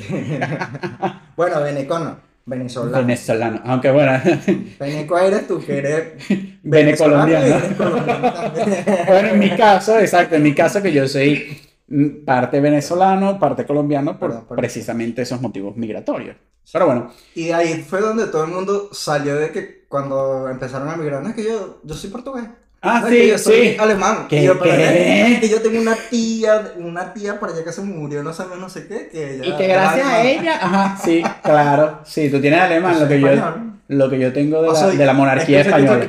[1.36, 2.20] bueno, Venecono.
[2.46, 3.06] Venezolano.
[3.06, 4.12] Venezolano, aunque bueno,
[4.78, 6.14] Veneco eres tú, que eres
[6.62, 7.56] venecolombiano.
[9.06, 11.60] Bueno, en mi caso, exacto, en mi caso que yo soy
[12.24, 14.56] parte venezolano, parte colombiano por Perdón, perdón.
[14.56, 16.36] precisamente esos motivos migratorios.
[16.72, 20.96] Pero bueno, Y ahí fue donde todo el mundo salió de que cuando empezaron a
[20.96, 22.44] migrar, no es que yo, yo soy portugués.
[22.88, 23.76] Ah, no, es que sí, yo soy sí.
[23.78, 24.26] alemán.
[24.28, 25.32] ¿Qué, Y yo, pero qué?
[25.32, 28.44] es que yo tengo una tía, una tía por allá que se murió, no sé,
[28.58, 32.40] no sé qué, que ella Y que gracias a ella, ajá, sí, claro, sí, tú
[32.40, 33.28] tienes alemán, lo que yo,
[33.88, 36.06] lo que yo tengo de O la, de la monarquía española.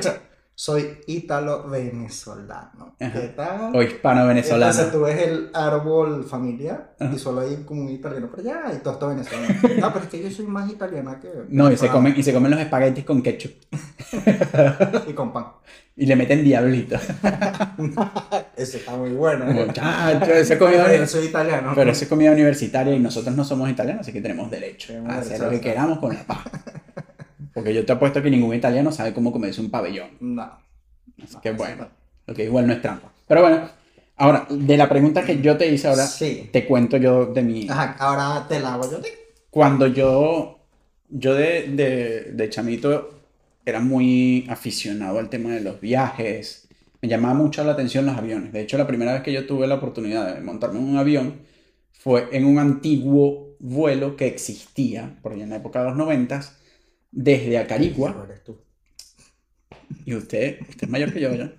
[0.60, 2.96] Soy ítalo-venezolano.
[2.98, 3.76] ¿Qué tal?
[3.76, 4.72] o hispano-venezolano.
[4.72, 7.14] Entonces tú ves el árbol familiar Ajá.
[7.14, 9.54] y solo hay como un italiano por allá y todo está venezolano.
[9.78, 11.28] No, pero es que yo soy más italiana que.
[11.48, 13.52] No, y se comen, y se comen los espaguetis con ketchup
[15.06, 15.46] Y con pan.
[15.96, 16.96] y le meten diablito.
[18.56, 19.44] Ese está muy bueno.
[19.44, 21.70] Muchacho, ese es comida, Pero yo soy italiano.
[21.76, 25.18] pero ese es comida universitaria y nosotros no somos italianos, así que tenemos derecho a
[25.18, 26.40] hacer lo que queramos con la paz.
[27.54, 30.10] Porque yo te apuesto que ningún italiano sabe cómo comerse un pabellón.
[30.20, 30.50] No.
[31.22, 31.88] Así que bueno,
[32.26, 33.12] lo que igual no es trampa.
[33.26, 33.68] Pero bueno,
[34.16, 36.48] ahora, de la pregunta que yo te hice ahora, Sí.
[36.52, 37.68] te cuento yo de mi...
[37.68, 38.98] Ajá, ahora te la hago yo.
[38.98, 39.12] te-
[39.50, 40.58] Cuando yo,
[41.08, 43.10] yo de, de, de chamito
[43.64, 46.68] era muy aficionado al tema de los viajes,
[47.02, 48.52] me llamaba mucho la atención los aviones.
[48.52, 51.34] De hecho, la primera vez que yo tuve la oportunidad de montarme en un avión
[51.92, 56.57] fue en un antiguo vuelo que existía, por allá en la época de los noventas,
[57.10, 58.26] desde Acarigua,
[60.04, 61.52] y usted, usted es mayor que yo ya,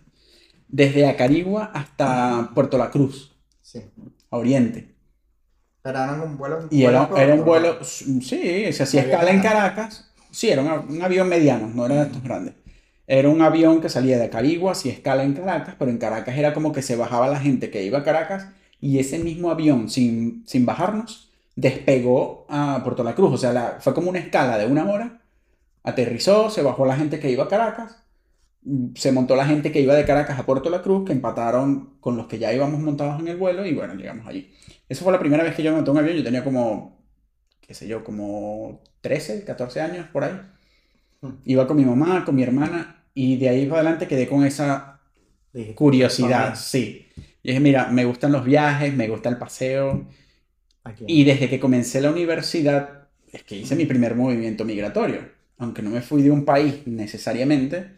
[0.68, 3.82] desde Acarigua hasta Puerto La Cruz, Sí.
[4.32, 4.96] a Oriente.
[5.82, 6.68] Pero eran un vuelo.
[6.70, 9.42] Y era, era un vuelo, sí, se hacía Había escala en.
[9.42, 10.12] Caracas.
[10.32, 12.54] Sí, era un, av- un avión mediano, no era de estos grandes.
[13.08, 16.54] Era un avión que salía de Carigua, hacía escala en Caracas, pero en Caracas era
[16.54, 18.48] como que se bajaba la gente que iba a Caracas
[18.80, 23.34] y ese mismo avión, sin, sin bajarnos, despegó a Puerto La Cruz.
[23.34, 25.19] O sea, la- fue como una escala de una hora,
[25.84, 28.04] aterrizó, se bajó la gente que iba a Caracas,
[28.64, 31.98] mm, se montó la gente que iba de Caracas a Puerto La Cruz, que empataron
[32.00, 34.54] con los que ya íbamos montados en el vuelo y bueno, llegamos allí.
[34.90, 37.04] Esa fue la primera vez que yo me monté un avión, yo tenía como,
[37.62, 40.40] qué sé yo, como 13, 14 años por ahí.
[41.22, 41.34] Hmm.
[41.46, 45.02] Iba con mi mamá, con mi hermana y de ahí para adelante quedé con esa
[45.76, 47.08] curiosidad, "Familia, sí.
[47.44, 50.08] Y dije, mira, me gustan los viajes, me gusta el paseo.
[50.84, 51.06] aquí".
[51.08, 55.39] Y desde que comencé la universidad, es que hice mi primer movimiento migratorio.
[55.60, 57.92] Aunque no me fui de un país necesariamente,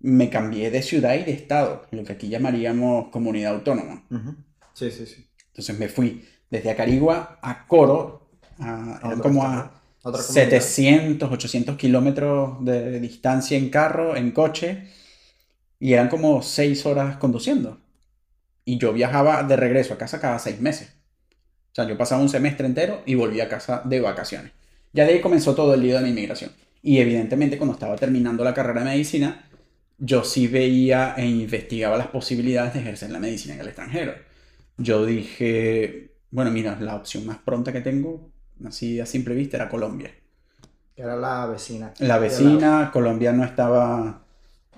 [0.00, 4.04] me cambié de ciudad y de estado, lo que aquí llamaríamos comunidad autónoma.
[4.10, 4.36] Ujú.
[4.74, 5.26] Sí, sí, sí.
[5.48, 10.64] Entonces me fui desde Acarigua a Coro, a- eran como a otra comunidad.
[10.64, 14.88] 700, 800 kilómetros de distancia en carro, en coche,
[15.80, 17.80] y eran como 6 horas conduciendo.
[18.64, 20.90] Y yo viajaba de regreso a casa cada 6 meses.
[21.72, 24.52] O sea, yo pasaba un semestre entero y volví a casa de vacaciones.
[24.92, 26.52] Ya de ahí comenzó todo el lío de mi inmigración.
[26.82, 29.44] Y evidentemente cuando estaba terminando la carrera de medicina,
[29.98, 34.14] yo sí veía e investigaba las posibilidades de ejercer la medicina en el extranjero.
[34.76, 38.30] Yo dije, bueno, mira, la opción más pronta que tengo,
[38.66, 40.10] así a simple vista, era Colombia.
[40.96, 41.92] Que era la vecina.
[42.00, 44.22] La vecina, Colombia no estaba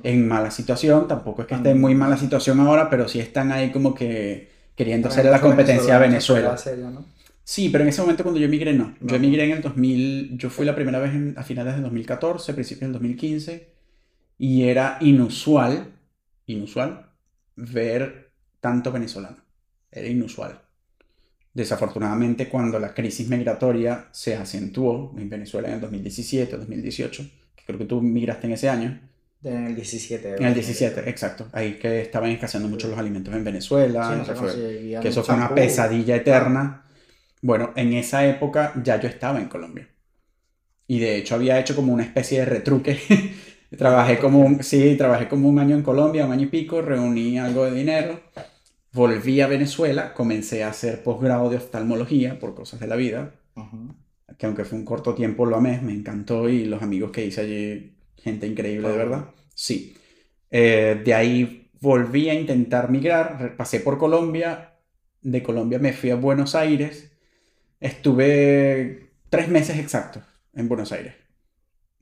[0.02, 3.50] en mala situación, tampoco es que esté en muy mala situación ahora, pero sí están
[3.50, 6.56] ahí como que queriendo hacer la competencia a Venezuela.
[6.58, 7.13] Serio, ¿no?
[7.44, 8.94] Sí, pero en ese momento cuando yo emigré, no.
[9.00, 12.54] Yo emigré en el 2000, yo fui la primera vez en- a finales del 2014,
[12.54, 13.68] principios del 2015,
[14.38, 15.92] y era inusual,
[16.46, 17.11] inusual,
[17.57, 18.30] ver
[18.61, 19.38] tanto venezolano.
[19.90, 20.61] Era inusual.
[21.52, 27.22] Desafortunadamente, cuando la crisis migratoria se acentuó en Venezuela en el 2017, 2018,
[27.54, 29.00] que creo que tú migraste en ese año,
[29.44, 30.37] En el 17.
[30.37, 34.20] en el 17, exacto, ahí que estaban escaseando mucho los alimentos en Venezuela, Sí, no
[34.20, 36.84] que se fue- que eso fue una pesadilla eterna.
[37.44, 39.87] Bueno, en esa época ya yo estaba en Colombia.
[40.87, 42.98] Y de hecho había hecho como una especie de retruque.
[43.76, 47.38] trabajé como un, sí, trabajé como un año en Colombia, un año y pico, reuní
[47.38, 48.18] algo de dinero,
[48.94, 53.35] volví a Venezuela, comencé a hacer posgrado de oftalmología por cosas de la vida,
[54.38, 57.42] que aunque fue un corto tiempo lo amé, me encantó y los amigos que hice
[57.42, 59.26] allí, gente increíble de verdad.
[59.54, 59.94] Sí.
[60.50, 64.78] Eh, de ahí volví a intentar migrar, pasé por Colombia,
[65.20, 67.13] de Colombia me fui a Buenos Aires,
[67.80, 70.22] estuve tres meses exactos
[70.54, 71.14] en Buenos Aires.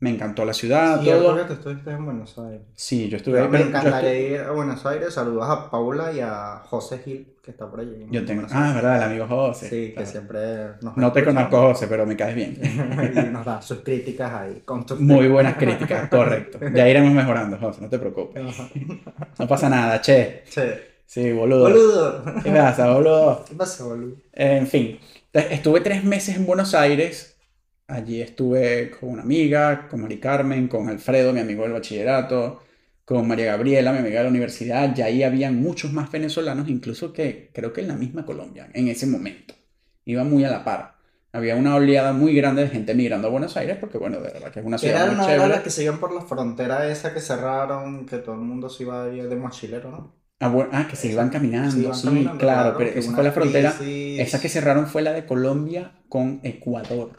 [0.00, 1.36] Me encantó la ciudad, Sí, todo.
[1.36, 2.62] que tú estuviste en Buenos Aires.
[2.74, 3.38] Sí, yo estuve...
[3.38, 5.14] Pero me yo encantaría ir a Buenos Aires.
[5.14, 8.08] Saludos a Paula y a José Gil, que está por allí.
[8.10, 8.44] Yo tengo...
[8.50, 9.68] Ah, verdad, el amigo José.
[9.68, 10.40] Sí, que siempre
[10.80, 12.58] nos No te conozco, José, pero me caes bien.
[13.14, 14.64] y nos da sus críticas ahí.
[14.98, 16.58] Muy buenas críticas, correcto.
[16.74, 18.42] Ya iremos mejorando, José, no te preocupes.
[19.38, 20.42] No pasa nada, che.
[20.50, 20.92] Che.
[21.06, 21.68] Sí, boludo.
[21.68, 22.24] Boludo.
[22.42, 23.44] ¿Qué pasa, boludo?
[23.48, 24.16] ¿Qué pasa, boludo?
[24.32, 24.98] En fin,
[25.32, 27.38] estuve tres meses en Buenos Aires.
[27.88, 32.62] Allí estuve con una amiga, con Mari Carmen, con Alfredo, mi amigo del bachillerato,
[33.04, 34.96] con María Gabriela, mi amiga de la universidad.
[34.96, 38.88] Y ahí habían muchos más venezolanos, incluso que creo que en la misma Colombia, en
[38.88, 39.54] ese momento.
[40.04, 40.96] Iba muy a la par.
[41.32, 44.52] Había una oleada muy grande de gente migrando a Buenos Aires porque, bueno, de verdad
[44.52, 45.48] que es una ciudad era muy una de chévere.
[45.48, 49.04] las que iban por la frontera esa que cerraron, que todo el mundo se iba
[49.04, 50.21] a ir de mochilero, ¿no?
[50.42, 53.24] Ah, bueno, ah, que se iban caminando, Se iban sí, caminando, claro, pero esa fue
[53.24, 53.70] la frontera.
[53.78, 57.10] crisis Esa que cerraron fue la de Colombia con Ecuador.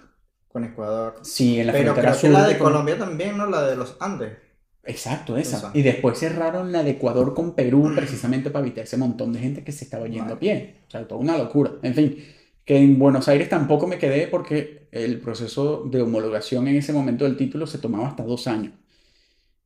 [0.48, 1.16] Con Ecuador.
[1.22, 3.46] Sí, en la Pero frontera creo que sur la de de Col- Colombia también, ¿no?
[3.48, 4.38] La de los Andes.
[4.86, 5.72] Exacto, esa.
[5.74, 9.64] Y después cerraron la de Ecuador con Perú precisamente para evitar ese montón de gente
[9.64, 10.34] que se estaba yendo Vale.
[10.36, 10.76] a pie.
[10.88, 11.72] O sea, toda una locura.
[11.84, 12.18] En fin,
[12.66, 17.24] que en Buenos Aires tampoco me quedé porque el proceso de homologación en ese momento
[17.26, 18.74] del título se tomaba hasta dos años.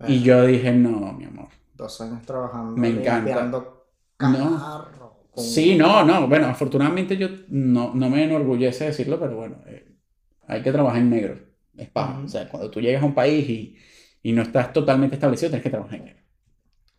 [0.08, 1.50] Y yo dije, no, mi amor.
[1.78, 3.44] Dos años trabajando, Me encanta.
[3.44, 4.86] No.
[5.32, 6.28] con- Sí, no, no.
[6.28, 9.86] Bueno, afortunadamente yo no, no me enorgullece decirlo, pero bueno, eh,
[10.48, 11.40] hay que trabajar en negro.
[11.78, 12.18] Es paja.
[12.18, 12.26] Ujú.
[12.26, 13.78] O sea, cuando tú llegas a un país y,
[14.24, 16.22] y no estás totalmente establecido, tienes que trabajar en negro.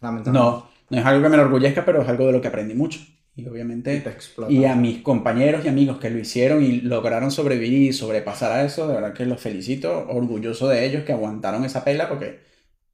[0.00, 0.58] Lamentablemente.
[0.60, 3.00] No, no es algo que me enorgullezca, pero es algo de lo que aprendí mucho.
[3.36, 4.52] Y Y obviamente, te explota.
[4.52, 8.64] y a mis compañeros y amigos que lo hicieron y lograron sobrevivir y sobrepasar a
[8.64, 12.40] eso, de verdad que los felicito, orgulloso de ellos que aguantaron esa pela porque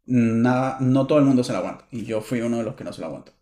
[0.07, 1.85] nada, no todo el mundo se la aguanta.
[1.91, 3.33] Y yo fui uno de los que no se la aguantó.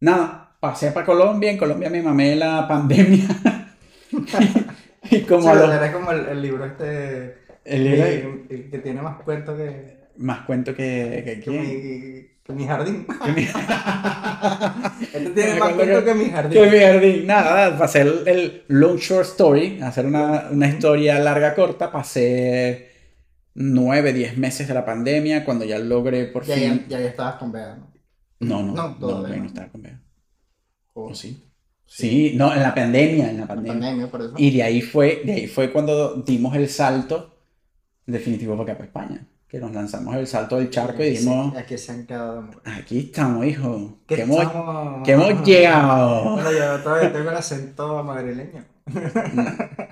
[0.00, 3.26] Nada, pasé para Colombia, en Colombia me mamé la pandemia.
[5.10, 5.70] y como Sí, a los...
[5.74, 9.98] era como el, el libro este el libro- el- el que tiene más cuentos que,
[10.18, 13.06] más cuento que, que que, mi, que mi jardín.
[13.24, 13.46] Que mi-
[15.12, 16.70] Este tiene Me más cuentos que- que mi Que jardín.
[16.70, 17.26] mi jardín.
[17.26, 22.89] Nada, el, el long short story, hacer una, una historia larga corta, pasé
[23.54, 26.86] 9, 10 meses de la pandemia cuando ya logré por Ya, fin.
[26.88, 27.90] ya, ya estás con Bea, ¿no?
[28.40, 29.48] No, no, No, no, todavía no no.
[29.48, 30.00] estaba con Bea.
[30.94, 31.44] O- ¿O sí?
[31.86, 33.72] Sí, no, en la pandemia, en la pandemia.
[33.72, 34.34] Pandemia, por eso.
[34.36, 37.36] Y de ahí fue, de ahí fue cuando dimos el salto
[38.06, 39.26] definitivo para acá, para España.
[39.48, 42.48] Que nos lanzamos el salto del charco y dijimos, Aquí se han quedado.
[42.64, 43.98] aquí estamos, hijo.
[44.06, 44.38] ¿Qué Que hemos,
[45.04, 46.34] que hemos llegado.
[46.34, 48.64] Bueno, yo todavía tengo el acento madrileño.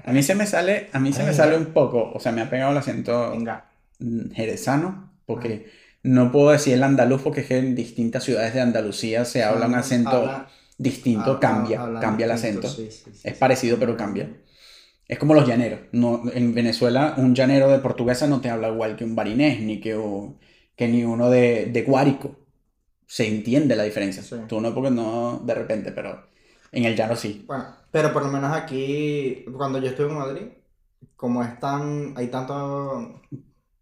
[0.05, 2.41] A mí se me sale, a mí se me sale un poco, o sea, me
[2.43, 3.67] ha pegado el acento Venga.
[3.99, 5.71] mm, jerezano, porque
[6.03, 9.67] no puedo decir el andaluz porque es que en distintas ciudades de Andalucía se habla
[9.67, 10.49] un acento Habla-
[10.79, 12.69] distinto, habla- cambia, cambia el distinto, acento.
[12.69, 14.31] sí, sí, sí, Es parecido pero cambia.
[15.09, 15.81] Es como los llaneros.
[15.93, 19.81] No, en Venezuela un llanero de portuguesa no te habla igual que un barinés, ni
[19.81, 19.99] que,
[20.77, 22.37] que ni uno de, de Guárico.
[23.07, 24.23] Se entiende la diferencia.
[24.47, 26.27] Tú no porque no de repente, pero
[26.73, 27.45] en el llano sí.
[27.47, 30.47] Bueno, Pero por lo menos aquí, cuando yo estuve en Madrid,
[31.17, 33.21] como es tan, hay tanto,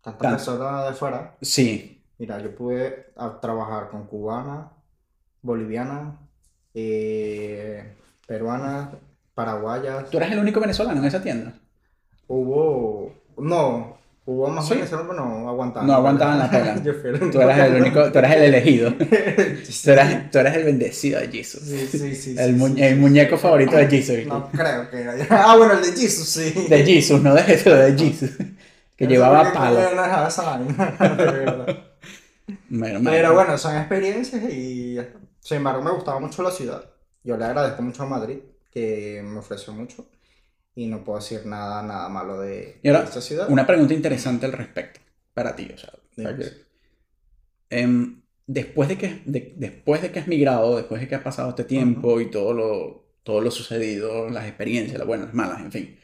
[0.01, 4.69] tantas Tan- personas de fuera, Sí, mira, yo pude a- trabajar con cubanas,
[5.42, 6.14] bolivianas,
[6.75, 8.90] eh, peruanas,
[9.35, 10.09] paraguayas.
[10.11, 11.53] tú eres el único venezolano en esa tienda.
[12.29, 13.95] Hubo, no,
[14.26, 14.74] hubo más Sí.
[14.74, 15.86] venezolanos, pero no aguantaban.
[15.86, 18.92] No aguantaban la el Tú eras el único, tú eras el elegido.
[19.84, 21.62] Tú eras, tú eras el bendecido de Jesus.
[21.62, 22.36] Sí, sí, sí.
[22.38, 24.26] El, sí, mu- sí, el sí, muñeco favorito de Jesus.
[24.26, 25.14] No creo que era.
[25.30, 26.66] Ah, bueno, el de Jesus, sí.
[26.68, 28.30] De Jesus, no de Jesús, de Jesus.
[28.96, 29.80] Que llevaba por qué palo.
[29.94, 31.78] no dejaba esa vaina, de verdad.
[32.68, 33.34] Bueno, Pero man.
[33.34, 34.98] bueno, son experiencias y.
[35.40, 36.84] Sin embargo, me gustaba mucho la ciudad.
[37.22, 38.38] Yo le agradezco mucho a Madrid,
[38.72, 40.06] que me ofreció mucho.
[40.76, 43.50] Y no puedo decir nada, nada malo de, Y ahora, de esta ciudad.
[43.50, 45.00] Una pregunta interesante al respecto,
[45.34, 46.30] para ti, o sea, Dime.
[46.30, 46.66] para que-
[47.70, 51.48] Em, después de que, de- después de que has migrado, después de que has pasado
[51.50, 55.72] este tiempo y todo lo, todo lo sucedido, las experiencias, las buenas, las malas, en
[55.72, 55.96] fin,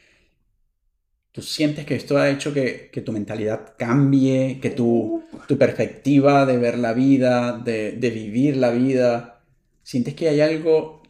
[1.31, 6.45] ¿tú sientes que esto ha hecho que, que tu mentalidad cambie, que tu, tu perspectiva
[6.45, 9.41] de ver la vida, de, de vivir la vida,
[9.83, 11.02] sientes que hay algo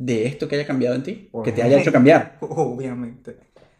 [0.00, 2.38] de esto que haya cambiado en ti, que te haya hecho cambiar?
[2.40, 3.36] Obviamente.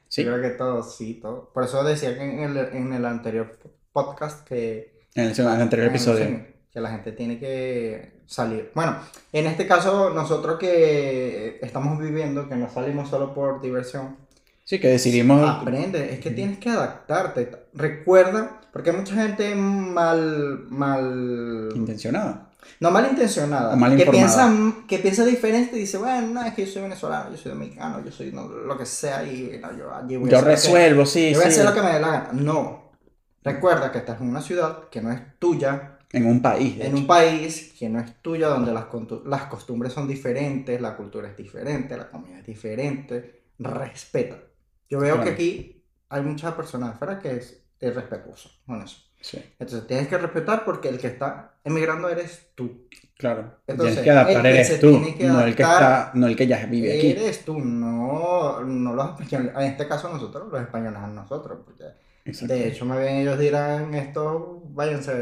[0.06, 0.22] ¿Sí?
[0.22, 1.50] Yo creo que todo, sí, todo.
[1.52, 3.58] Por eso decía que en el, en el anterior
[3.92, 6.26] podcast que En el, en el anterior en- episodio.
[6.26, 6.38] sí,
[6.72, 8.70] que la gente tiene que salir.
[8.74, 8.96] Bueno,
[9.32, 14.16] en este caso, nosotros que estamos viviendo, que no salimos solo por diversión,
[14.64, 15.42] Sí, que decidimos...
[15.48, 17.50] aprende, es que tienes que adaptarte.
[17.74, 22.49] Recuerda, porque hay mucha gente mal, mal, Intencionada.
[22.80, 24.52] No malintencionada, O mal que piensa,
[24.88, 28.04] que piensa diferente y dice, bueno, no, es que yo soy venezolano, yo soy dominicano,
[28.04, 30.50] yo soy no, lo que sea y no, yo allí voy a Yo lo que-
[30.52, 31.60] resuelvo, sí, yo voy a sí.
[31.60, 32.28] hacer lo que me dé la gana.
[32.32, 32.90] No.
[33.42, 36.96] Recuerda que estás en una ciudad que no es tuya, En un país, en hecho.
[36.96, 38.86] un país que no es tuya, donde las,
[39.24, 43.44] las costumbres son diferentes, la cultura es diferente, la comida es diferente.
[43.58, 44.36] Respeta.
[44.88, 45.24] Yo veo Claro.
[45.28, 48.98] que aquí hay muchas personas afuera que es irrespetuoso con eso.
[49.20, 52.86] Sí, Entonces tienes que respetar porque el que está emigrando eres tú.
[53.18, 53.58] claro.
[53.66, 56.36] Entonces, Tienes que adaptar, el que eres tú, que no el que está, no el
[56.36, 57.10] que ya vive aquí.
[57.10, 59.52] Eres tú, no, no los españoles.
[59.56, 61.58] En este caso nosotros, los españoles a nosotros.
[61.64, 61.84] Porque
[62.24, 65.12] de hecho, me ven ellos dirán esto, váyanse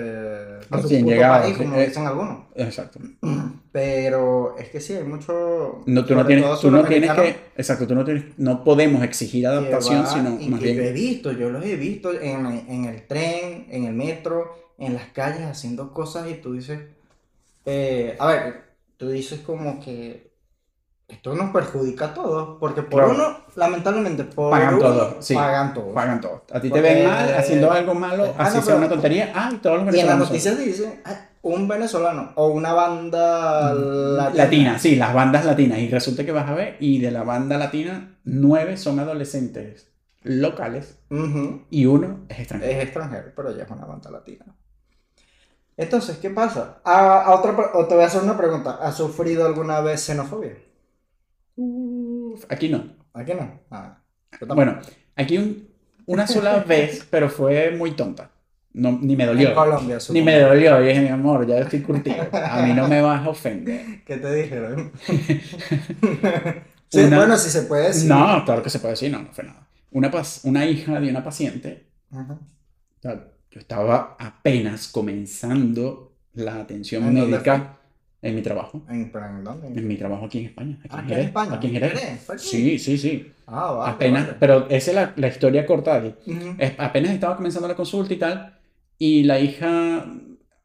[0.71, 1.87] a su puto llegados, país, como eh.
[1.87, 2.39] dicen algunos.
[2.55, 2.99] Exacto.
[3.71, 5.83] Pero es que sí, hay mucho.
[5.87, 9.47] No, tú no tienes, tú no tienes que, exacto, tú no tienes, no podemos exigir
[9.47, 12.47] adaptación, va sino y más que yo he bien, visto, yo los he visto en,
[12.47, 16.81] en el tren, en el metro, en las calles haciendo cosas y tú dices,
[17.67, 18.63] eh, a ver,
[18.97, 20.29] tú dices como que
[21.07, 23.15] esto nos perjudica a todos, porque por Claro.
[23.15, 25.35] uno, lamentablemente, por Pagan uno, todo, sí.
[25.35, 25.93] pagan todo.
[25.95, 26.45] pagan todo.
[26.53, 29.33] A ti te ven mal haciendo algo malo, Ah, así no, sea pero- una tontería,
[29.35, 33.73] ah, y todos los Y en las noticias dice "Ah, un venezolano o una banda
[33.75, 34.45] latina.
[34.45, 35.79] Latina, sí, las bandas latinas.
[35.79, 39.91] Y resulta que vas a ver, y de la banda latina, nueve son adolescentes
[40.23, 40.99] locales
[41.71, 42.73] y uno es extranjero.
[42.73, 44.45] Es extranjero, pero ya es una banda latina.
[45.77, 46.81] Entonces, ¿qué pasa?
[46.85, 48.79] A, a otra, o te voy a hacer una pregunta.
[48.83, 50.57] ¿Has sufrido alguna vez xenofobia?
[52.49, 52.97] Aquí no.
[53.13, 53.61] ¿A qué no?
[53.71, 53.99] Ah.
[54.55, 54.79] Bueno,
[55.17, 55.69] aquí un-
[56.07, 58.31] una sola vez, pero fue muy tonta.
[58.75, 59.49] No, ni me dolió.
[59.49, 60.25] En Colombia, Ni supongo.
[60.27, 60.83] me dolió.
[60.85, 62.17] Y dije, mi amor, ya estoy curtido.
[62.33, 64.03] A mí no me vas a ofender.
[64.07, 64.93] ¿Qué te dijeron?
[66.91, 68.09] Sí, Una- Bueno, si se puede decir.
[68.09, 69.67] No, claro que se puede decir, no, no fue nada.
[69.91, 71.85] Una, pas- una hija de una paciente,
[73.03, 77.77] sea, yo estaba apenas comenzando la atención ¿En médica
[78.23, 78.83] en mi trabajo.
[78.89, 79.13] ¿En,
[79.45, 79.69] dónde?
[79.69, 80.79] En mi trabajo aquí en España.
[80.85, 81.55] Aquí Ah, en ¿aquí en España?
[81.55, 82.27] Aquí en Jerez.
[82.39, 83.33] Sí, sí, sí.
[83.47, 83.93] Ah, vale.
[83.93, 84.37] apenas, vale.
[84.41, 86.31] pero esa es la, la historia corta de aquí.
[86.33, 86.55] Ujú.
[86.59, 88.58] Es- apenas estaba comenzando la consulta y tal,
[88.99, 90.05] y la hija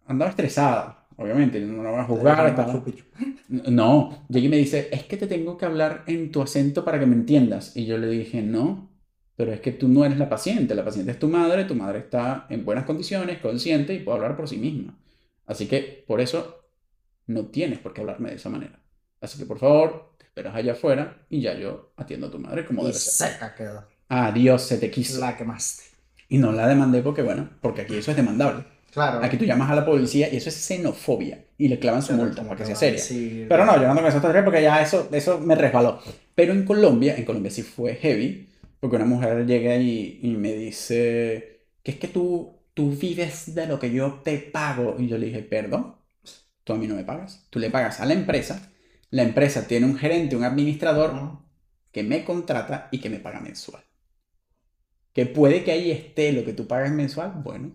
[0.06, 2.48] andaba estresada, obviamente, no la van a juzgar.
[2.48, 2.84] estaba-.
[3.50, 7.00] No, llega y me dice, es que te tengo que hablar en tu acento para
[7.00, 7.76] que me entiendas.
[7.76, 8.90] Y yo le dije, no,
[9.36, 12.00] pero es que tú no eres la paciente, la paciente es tu madre, tu madre
[12.00, 14.98] está en buenas condiciones, consciente y puede hablar por sí misma.
[15.46, 16.62] Así que por eso
[17.28, 18.80] no tienes por qué hablarme de esa manera.
[19.22, 22.66] Así que por favor, te esperas allá afuera y ya yo atiendo a tu madre
[22.66, 23.30] como Y debe ser.
[23.32, 23.84] seca quedó.
[24.10, 25.20] Adiós, se te quiso.
[25.20, 25.84] La quemaste.
[26.34, 28.64] Y no la demandé porque, bueno, porque aquí eso es demandable.
[28.92, 29.24] Claro.
[29.24, 32.24] Aquí tú llamas a la policía y eso es xenofobia y le clavan su Pero
[32.24, 33.00] multa para que sea seria.
[33.00, 36.00] decir- Pero no, yo no con esa tontería porque ya eso, eso me resbaló.
[36.36, 40.54] Pero en Colombia, en Colombia sí fue heavy, porque una mujer llega y, y me
[40.54, 44.96] dice que es que tú, tú vives de lo que yo te pago.
[45.00, 45.96] Y yo le dije, perdón,
[46.64, 47.46] tú a mí no me pagas.
[47.50, 48.72] Tú le pagas a la empresa.
[49.12, 51.40] La empresa tiene un gerente, un administrador Ujú.
[51.92, 53.84] que me contrata y que me paga mensual.
[55.14, 57.72] Que puede que ahí esté lo que tú pagas mensual, bueno,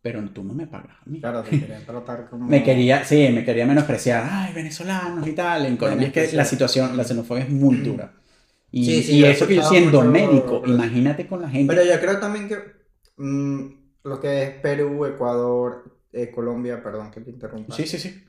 [0.00, 1.20] pero tú no me pagas a mí.
[1.20, 2.46] Claro, te querían tratar como...
[2.48, 5.66] Me quería, sí, me quería menospreciar, ay, venezolanos y tal.
[5.66, 8.14] En Colombia es que la situación, la xenofobia es muy dura.
[8.70, 11.48] Y, Sí, sí, y yo he eso que yo siendo mucho- médico, imagínate con la
[11.50, 11.74] gente.
[11.74, 12.56] Pero yo creo también que
[13.16, 13.66] mm,
[14.04, 18.22] lo que es Perú, Ecuador, eh, Colombia, perdón que te interrumpa, Sí, sí, sí.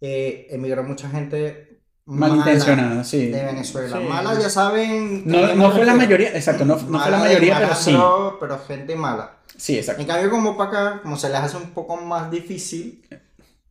[0.00, 1.71] eh, emigró mucha gente
[2.06, 3.28] Malintencionada, sí.
[3.28, 3.96] de Venezuela.
[3.96, 4.04] Sí.
[4.04, 5.22] Mala, ya saben.
[5.24, 7.96] No, no fue la mayoría, exacto, no, no fue la mayoría, pero sí.
[8.40, 9.36] Pero gente mala.
[9.56, 10.02] Sí, exacto.
[10.02, 13.06] En cambio, como para acá, como se les hace un poco más difícil,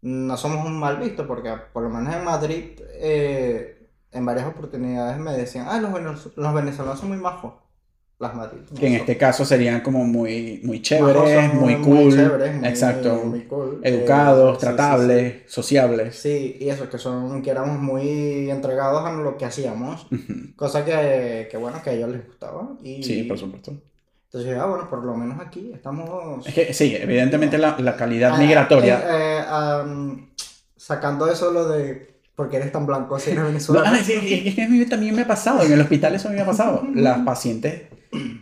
[0.01, 5.17] no somos un mal visto, porque por lo menos en Madrid, eh, en varias oportunidades
[5.17, 7.53] me decían, ah, los, los venezolanos son muy majos.
[8.21, 8.79] Las.
[8.79, 13.15] Que en este caso serían como muy, muy chéveres, muy Muy cool, chéveres, muy- exacto,
[13.25, 13.79] muy cool.
[13.83, 16.15] educados, Eh, sí, sí, tratables, sociables.
[16.15, 20.55] Sí, y eso, que son, que éramos muy entregados a lo que hacíamos, Ujú.
[20.55, 22.69] cosa que, que bueno, que a ellos les gustaba.
[22.83, 23.71] Y Sí, por supuesto.
[24.25, 28.31] entonces, ah, bueno, por lo menos aquí estamos Es que sí, evidentemente la, la calidad
[28.35, 28.99] Ah, migratoria.
[28.99, 30.29] eh, eh, am,
[30.77, 33.87] sacando eso lo de porque eres tan blanco si eres No, venezolano.
[33.97, 36.27] ah, sí, es es que a mí también me ha pasado, en el hospital eso
[36.27, 36.83] a mí me ha pasado.
[36.95, 37.83] Las pacientes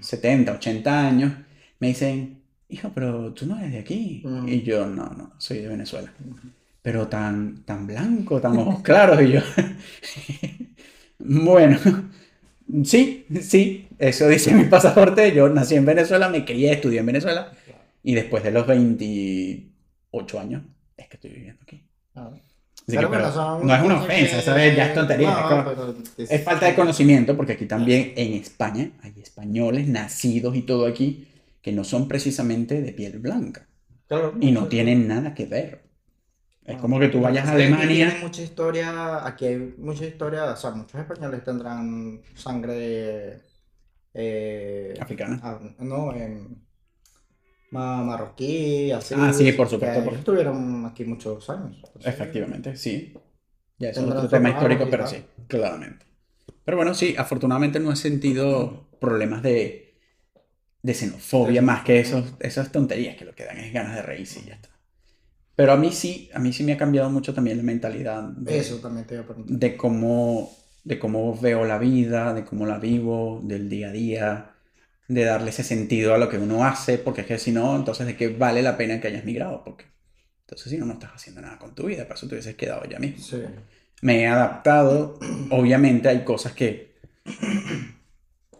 [0.01, 1.33] 70, 80 años
[1.79, 4.21] me dicen, hijo, pero tú no eres de aquí.
[4.23, 4.47] Mm.
[4.47, 6.11] Y yo, no, no, soy de Venezuela.
[6.81, 9.21] Pero tan, tan blanco, tan ojos claros.
[9.21, 9.41] Y yo,
[11.19, 11.77] bueno,
[12.83, 15.33] sí, sí, eso dice mi pasaporte.
[15.33, 17.51] Yo nací en Venezuela, me crié, estudié en Venezuela.
[18.03, 20.63] Y después de los 28 años,
[20.95, 21.83] es que estoy viviendo aquí.
[22.15, 22.31] Ah.
[22.89, 25.29] Que, pero son no es una ofensa, que- eso es- ya es tontería.
[25.31, 29.13] No, es como- pero es- es falta de conocimiento, porque aquí también en España hay
[29.21, 31.27] españoles nacidos y todo aquí
[31.61, 33.67] que no son precisamente de piel blanca
[34.07, 35.81] Claro, y no tienen nada que ver.
[36.65, 38.09] Es No, como que tú vayas a Alemania.
[38.09, 43.39] tiene mucha historia, aquí hay mucha historia, o sea, muchos españoles tendrán sangre
[44.13, 45.39] eh, Africana.
[45.43, 46.55] ah, no, em,
[47.71, 49.15] ma- marroquí, así.
[49.17, 51.75] Ah, sí, por supuesto, por- estuvieron aquí muchos años.
[51.85, 53.13] entonces- Efectivamente, sí.
[53.77, 56.05] Ya eso es otro tema histórico, pero sí, claramente.
[56.65, 59.95] Pero bueno, sí, afortunadamente no he sentido problemas de,
[60.83, 64.41] de xenofobia más que esos, esas tonterías que lo que dan es ganas de reírse
[64.41, 64.69] y ya está.
[65.55, 68.59] Pero a mí sí, a mí sí me ha cambiado mucho también la mentalidad de,
[68.59, 69.57] Eso también te iba a preguntar.
[69.57, 70.51] de cómo,
[70.83, 74.51] de cómo veo la vida, de cómo la vivo, del día a día,
[75.09, 78.07] de darle ese sentido a lo que uno hace, porque es que si no, entonces
[78.07, 79.83] de qué vale la pena que hayas migrado, porque
[80.41, 82.85] entonces si no, no estás haciendo nada con tu vida, para eso te hubieses quedado
[82.85, 83.21] ya mismo.
[83.23, 83.43] Sí.
[84.01, 86.93] Me he adaptado, obviamente hay cosas que,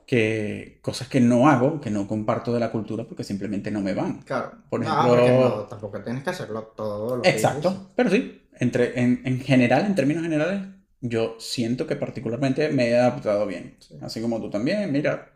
[0.06, 3.94] que, cosas que no hago, que no comparto de la cultura, porque simplemente no me
[3.94, 4.22] van.
[4.24, 4.52] Claro.
[4.70, 7.30] Por No, ejemplo- no, tampoco tienes que hacerlo todo lo que.
[7.30, 10.62] Exacto, pero sí, entre, en, en general, en términos generales,
[11.02, 13.76] yo siento que particularmente me he adaptado bien.
[13.80, 13.96] Sí.
[14.02, 15.32] Así como tú también, mira,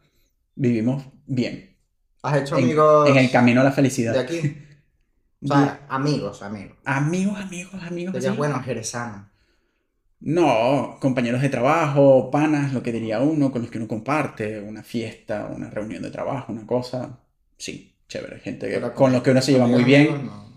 [0.55, 1.75] vivimos bien.
[2.21, 4.17] ¿Has hecho En, amigos en el camino a la de felicidad.
[4.17, 4.57] aquí?
[5.43, 6.77] O sea, amigos, amigos.
[6.85, 8.15] Amigos, amigos, amigos.
[8.15, 8.29] Así.
[8.29, 9.29] bueno, jerezano.
[10.21, 14.83] No, compañeros de trabajo, panas, lo que diría uno, con los que uno comparte, una
[14.83, 17.19] fiesta, una reunión de trabajo, una cosa.
[17.57, 20.07] Sí, chévere, gente que- Pero con los que uno se lleva muy bien.
[20.13, 20.49] amigos, no.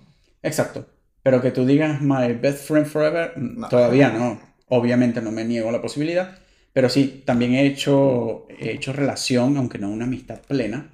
[0.43, 0.87] Exacto.
[1.25, 3.69] Pero que tú digas my best friend forever, mm, No.
[3.69, 4.41] todavía no.
[4.69, 6.39] Obviamente no me niego a la posibilidad.
[6.77, 10.93] Pero sí, también he hecho, he hecho relación, aunque no una amistad plena,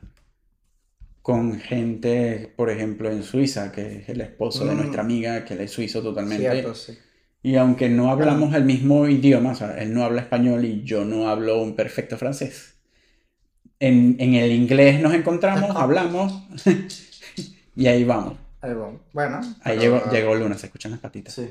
[1.22, 4.76] con gente, por ejemplo, en Suiza, que es el esposo de Mm.
[4.76, 6.48] nuestra amiga, que él es suizo totalmente.
[6.48, 6.96] Cierto, sí.
[7.42, 11.04] Y aunque no hablamos el mismo idioma, o sea, él no habla español y yo
[11.04, 12.74] no hablo un perfecto francés,
[13.80, 16.44] en, en el inglés nos encontramos, hablamos
[17.74, 18.38] y ahí vamos.
[18.60, 18.92] Ahí va.
[19.12, 19.40] Bueno.
[19.64, 21.34] Ahí pero- llegó, llegó Luna, se escuchan las patitas.
[21.34, 21.48] Sí.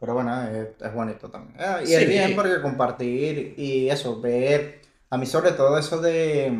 [0.00, 1.56] Pero bueno, es, es bonito también.
[1.60, 1.94] Ah, y Sí.
[1.94, 4.80] es bien porque compartir y eso, ver,
[5.10, 6.50] a mí sobre todo eso de,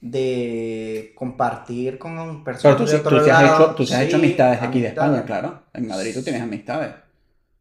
[0.00, 3.94] de compartir con Pero personas tú, de otro tú sí has lado, hecho, tú sí
[3.94, 4.88] has hecho amistades de aquí de.
[4.88, 5.62] España, claro.
[5.72, 6.94] En Madrid tú tienes amistades.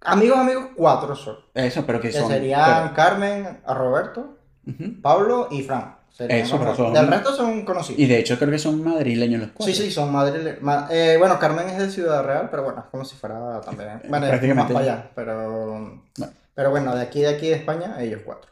[0.02, 1.38] Amigos, amigos, cuatro son.
[1.54, 2.30] Eso, pero que Que son.
[2.30, 5.02] serían Carmen, a Roberto, pero-.
[5.02, 5.97] Pablo y Fran.
[6.20, 8.00] Eso, pero son- Del resto son conocidos.
[8.00, 9.74] Y de hecho creo que son madrileños los cuatro.
[9.74, 10.62] Sí, sí, son madrileños.
[10.62, 13.90] Ma- eh, bueno, Carmen es de Ciudad Real, pero bueno, es como si fuera también.
[14.08, 14.74] Bueno, es más prácticamente.
[14.74, 16.02] para allá, pero.
[16.18, 16.34] Bueno.
[16.56, 18.50] Pero bueno, de aquí, de aquí de España, ellos cuatro.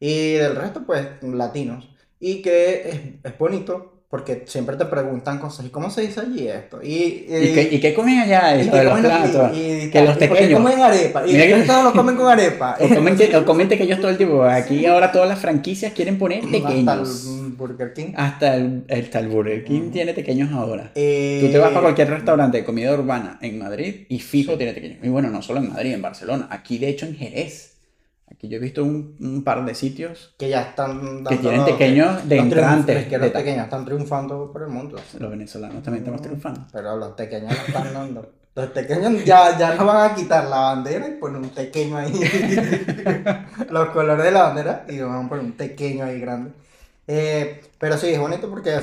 [0.00, 1.88] Y del resto, pues, latinos.
[2.20, 2.88] Y que
[3.22, 5.66] es, es bonito porque siempre te preguntan cosas.
[5.66, 6.80] ¿Y cómo se dice allí esto?
[6.82, 8.56] Y, ¿Y qué, y qué comen allá?
[8.56, 9.56] que de los comen platos.
[9.56, 10.60] y que los pequeños.
[10.60, 11.26] comen arepa.
[11.26, 12.76] Y que- todos lo comen con arepa.
[12.80, 14.44] O o comente que ellos todo el tiempo.
[14.44, 17.26] Aquí ahora todas las franquicias quieren poner Hasta pequeños.
[17.26, 18.12] el Burger King.
[18.16, 20.92] Hasta el, hasta el Burger King tiene pequeños ahora.
[20.94, 24.58] Eh, Tú te vas para cualquier restaurante de comida urbana en Madrid y fijo Sí.
[24.58, 24.98] tiene pequeños.
[25.02, 26.46] Y bueno, no solo en Madrid, en Barcelona.
[26.50, 27.73] Aquí, de hecho, en Jerez
[28.30, 31.30] Aquí yo he visto un, un par de sitios Que ya están dando...
[31.30, 33.06] que tienen pequeños de entrantes.
[33.06, 34.96] que los pequeños están triunfando por el mundo.
[35.18, 36.66] Los venezolanos también estamos triunfando.
[36.72, 38.32] Pero los pequeños lo están dando.
[38.54, 42.12] Los pequeños ya, ya no van a quitar la bandera y poner un pequeño ahí.
[43.70, 46.52] los colores de la bandera y van a poner un pequeño ahí grande.
[47.06, 48.80] Eh, pero sí, es bonito porque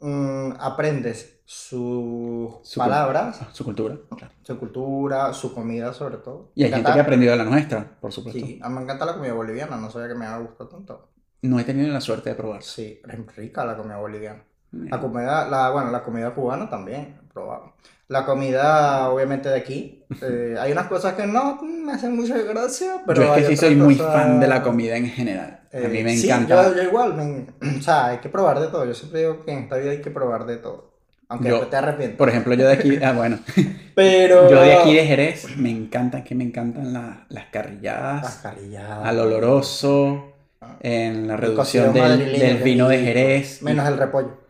[0.00, 3.96] mm, aprendes sus Su palabras, Su cultura.
[4.16, 4.32] claro.
[4.42, 6.50] su cultura, su comida sobre todo.
[6.54, 8.40] Y hay gente que ha aprendido de la nuestra, por supuesto.
[8.46, 11.08] Sí, a mí me encanta la comida boliviana, no sabía que me gustado tanto.
[11.42, 12.62] No he tenido la suerte de probar.
[12.62, 14.42] Sí, es rica la comida boliviana.
[14.72, 17.74] La Eh, comida, la, bueno, la comida cubana también, he probado.
[18.08, 20.04] La comida, obviamente, de aquí.
[20.22, 23.56] eh, hay unas cosas que no me hacen mucha gracia, pero yo es que sí
[23.56, 25.60] soy muy fan de la comida en general.
[25.72, 26.68] A mí eh, me sí, encanta.
[26.70, 27.46] yo, yo igual, me-
[27.78, 28.84] o sea, hay que probar de todo.
[28.84, 30.93] Yo siempre digo que en esta vida hay que probar de todo.
[31.34, 32.16] Aunque Yo, te arrepientes.
[32.18, 33.38] Por ejemplo, yo de aquí, ah, bueno,
[33.94, 34.50] Pero.
[34.50, 39.06] yo de aquí de Jerez me encantan, que me encantan la- las carrilladas, Las carilladas.
[39.06, 40.30] al oloroso,
[40.60, 40.76] Ah.
[40.80, 42.98] en la reducción del, del vino de.
[42.98, 43.62] Jerez.
[43.62, 44.42] Menos el repollo.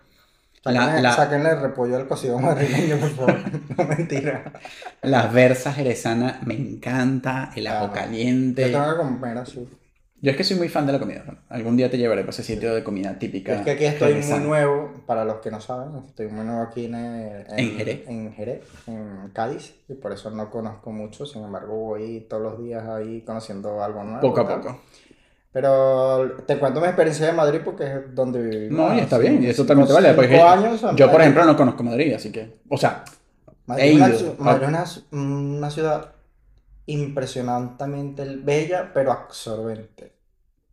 [0.63, 3.37] Sáquenle, la- sáquenle el repollo al cocido madrileño, por favor.
[3.77, 4.45] No, mentira.
[5.03, 8.71] Las versas jerezanas me encanta, el Ah, ajo Yo caliente.
[8.71, 9.69] tengo que comer así.
[10.25, 11.23] Yo es que soy muy fan de la comida.
[11.51, 13.57] Algún día te llevaré para ese sitio de comida típica.
[13.57, 16.87] Es que aquí estoy muy nuevo, para los que no saben, estoy muy nuevo aquí
[16.87, 18.09] en, ¿En Jerez?
[18.09, 22.59] en Jerez, en Cádiz, y por eso no conozco mucho, sin embargo voy todos los
[22.59, 24.23] días ahí conociendo algo nuevo.
[24.23, 24.61] Poco a tal.
[24.63, 24.81] poco.
[25.53, 28.75] Pero te cuento mi experiencia de Madrid porque es donde viví.
[28.75, 30.15] No, y está bien, y eso también te vale.
[30.15, 32.61] Porque cinco años, yo, por ejemplo, no conozco Madrid, así que.
[32.71, 33.05] O sea,
[33.67, 34.37] Madrid he ido.
[34.39, 36.13] Madrid es una ciudad
[36.87, 40.14] impresionantemente bella, pero absorbente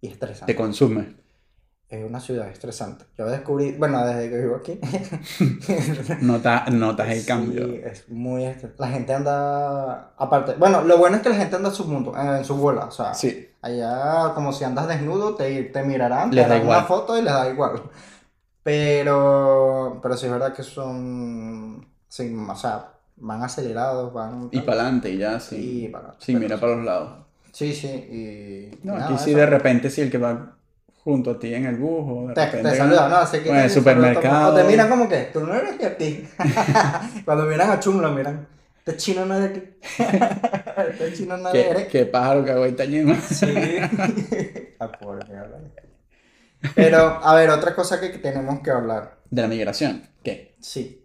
[0.01, 0.51] y estresante.
[0.53, 1.21] te consume.
[1.87, 3.03] Es una ciudad estresante.
[3.17, 4.79] Yo descubrí, bueno, desde que vivo aquí.
[6.21, 7.65] Nota- notas el Sí, cambio.
[7.85, 10.13] es muy estres- La gente anda.
[10.17, 12.85] Aparte, bueno, lo bueno es que la gente anda en su mundo, en su bola.
[12.85, 13.49] O sea, Sí.
[13.61, 17.33] allá, como si andas desnudo, te, te mirarán, te Les harán una foto y les
[17.33, 17.81] da igual.
[18.63, 21.85] Pero, pero sí es verdad que son.
[22.07, 24.49] Sí, o sea, van acelerados, van.
[24.51, 25.85] Y para adelante, y ya, sí.
[25.85, 27.25] Y para- Sí, mira para los lados.
[27.51, 28.85] Sí, sí, y.
[28.85, 29.39] No, nada, aquí sí eso.
[29.39, 30.57] de repente, si el que va
[31.03, 32.69] junto a ti en el bus o de Te, repente.
[32.71, 33.17] te saludan, ¿no?
[33.17, 34.53] Así que en el supermercado.
[34.53, 36.27] O te miran como que tú no eres de aquí.
[37.25, 38.47] Cuando miran a Chum, lo miran.
[38.85, 39.61] Este chino no es de aquí.
[40.91, 41.83] Este chino no es de ¿Qué, aquí.
[41.91, 43.19] qué pájaro que agüita ñema.
[43.19, 43.45] Sí.
[44.99, 45.59] Pobre mierda.
[46.75, 49.17] Pero, a ver, otra cosa que tenemos que hablar.
[49.29, 50.03] De la migración.
[50.23, 50.55] ¿Qué?
[50.59, 51.03] Sí.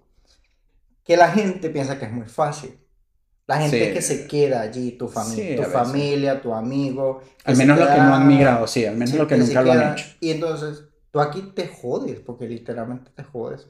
[1.05, 2.79] Que la gente piensa que es muy fácil.
[3.47, 3.93] La gente Sí.
[3.95, 7.21] que se queda allí, tu, fami- Sí, a tu familia, tu amigo.
[7.45, 9.93] Al menos los que no han migrado, sí, al menos los que nunca lo han
[9.93, 10.07] hecho.
[10.21, 13.69] Y entonces, tú aquí te jodes, porque literalmente te jodes.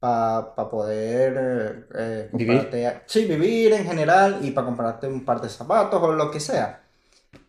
[0.00, 2.58] Para poder eh, eh, Vivir.
[2.58, 6.40] comprarte- Sí, vivir en general y para comprarte un par de zapatos o lo que
[6.40, 6.82] sea.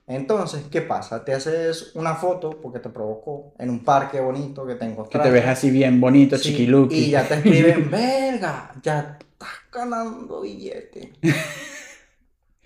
[0.08, 1.26] Entonces, ¿qué pasa?
[1.26, 5.32] Te haces una foto porque te provocó en un parque bonito que te Que te
[5.32, 6.96] ves así bien bonito, Sí, chiquiluki.
[6.96, 11.14] Y ya te escriben, verga, ya estás ganando billete.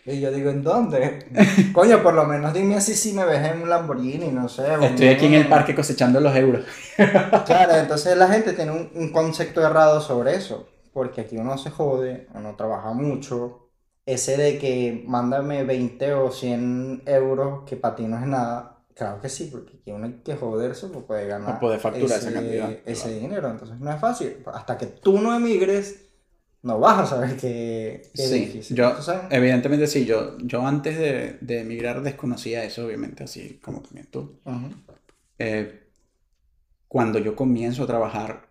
[0.06, 1.28] Y yo digo, ¿en dónde?
[1.74, 4.64] Coño, por lo menos dime así si me ves en un Lamborghini, no sé.
[4.82, 6.66] Estoy aquí en el parque cosechando los euros.
[7.46, 11.70] Claro, entonces la gente tiene un, un concepto errado sobre eso, porque aquí uno se
[11.70, 13.70] jode, uno trabaja mucho.
[14.06, 19.22] Ese de que mándame 20 o 100 euros, que para ti no es nada, claro
[19.22, 22.30] que sí, porque aquí uno hay que joderse para poder ganar Para poder facturar ese,
[22.30, 23.20] esa cantidad, ese claro.
[23.20, 23.50] dinero.
[23.50, 24.44] Entonces no es fácil.
[24.54, 26.09] Hasta que tú no emigres,
[26.64, 28.78] no vas a saber que, que es Sí, difícil.
[28.78, 28.94] yo,
[29.30, 34.40] evidentemente sí, yo, yo antes de, de emigrar desconocía eso, obviamente, así como también tú.
[35.40, 35.90] Eh,
[36.90, 38.50] cuando yo comienzo a trabajar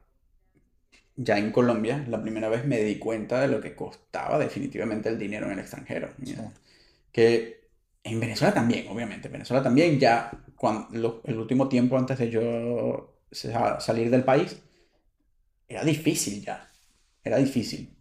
[1.16, 5.18] ya en Colombia, la primera vez me di cuenta de lo que costaba definitivamente el
[5.18, 6.08] dinero en el extranjero.
[6.22, 6.42] sí.
[7.12, 7.68] Que
[8.04, 13.18] en Venezuela también, obviamente, en Venezuela también ya cuando, el último tiempo antes de yo
[13.30, 14.60] sa- salir del país,
[15.68, 16.68] era difícil ya,
[17.24, 17.96] era difícil.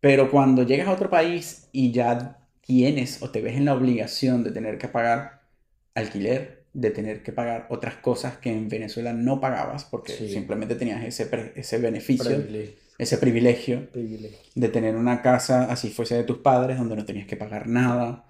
[0.00, 4.44] Pero cuando llegas a otro país y ya tienes o te ves en la obligación
[4.44, 5.42] de tener que pagar
[5.94, 10.32] alquiler, de tener que pagar otras cosas que en Venezuela no pagabas porque Sí.
[10.32, 14.38] simplemente tenías ese, ese beneficio, Privilegio, ese privilegio privilegio.
[14.54, 18.24] de tener una casa así fuese de tus padres, donde no tenías que pagar nada,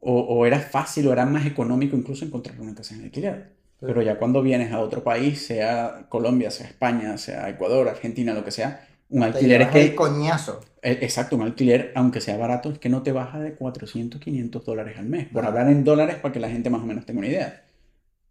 [0.00, 3.52] o, o era fácil o era más económico incluso encontrar una casa en alquiler.
[3.80, 8.44] Pero ya cuando vienes a otro país, sea Colombia, sea España, sea Ecuador, Argentina, lo
[8.44, 10.60] que sea, un alquiler es llevas el que, coñazo.
[10.82, 14.64] eh, exacto, un alquiler, aunque sea barato, es que no te baja de 400, 500
[14.64, 15.28] dólares al mes.
[15.28, 15.48] Por Ah.
[15.48, 17.64] hablar en dólares para que la gente más o menos tenga una idea.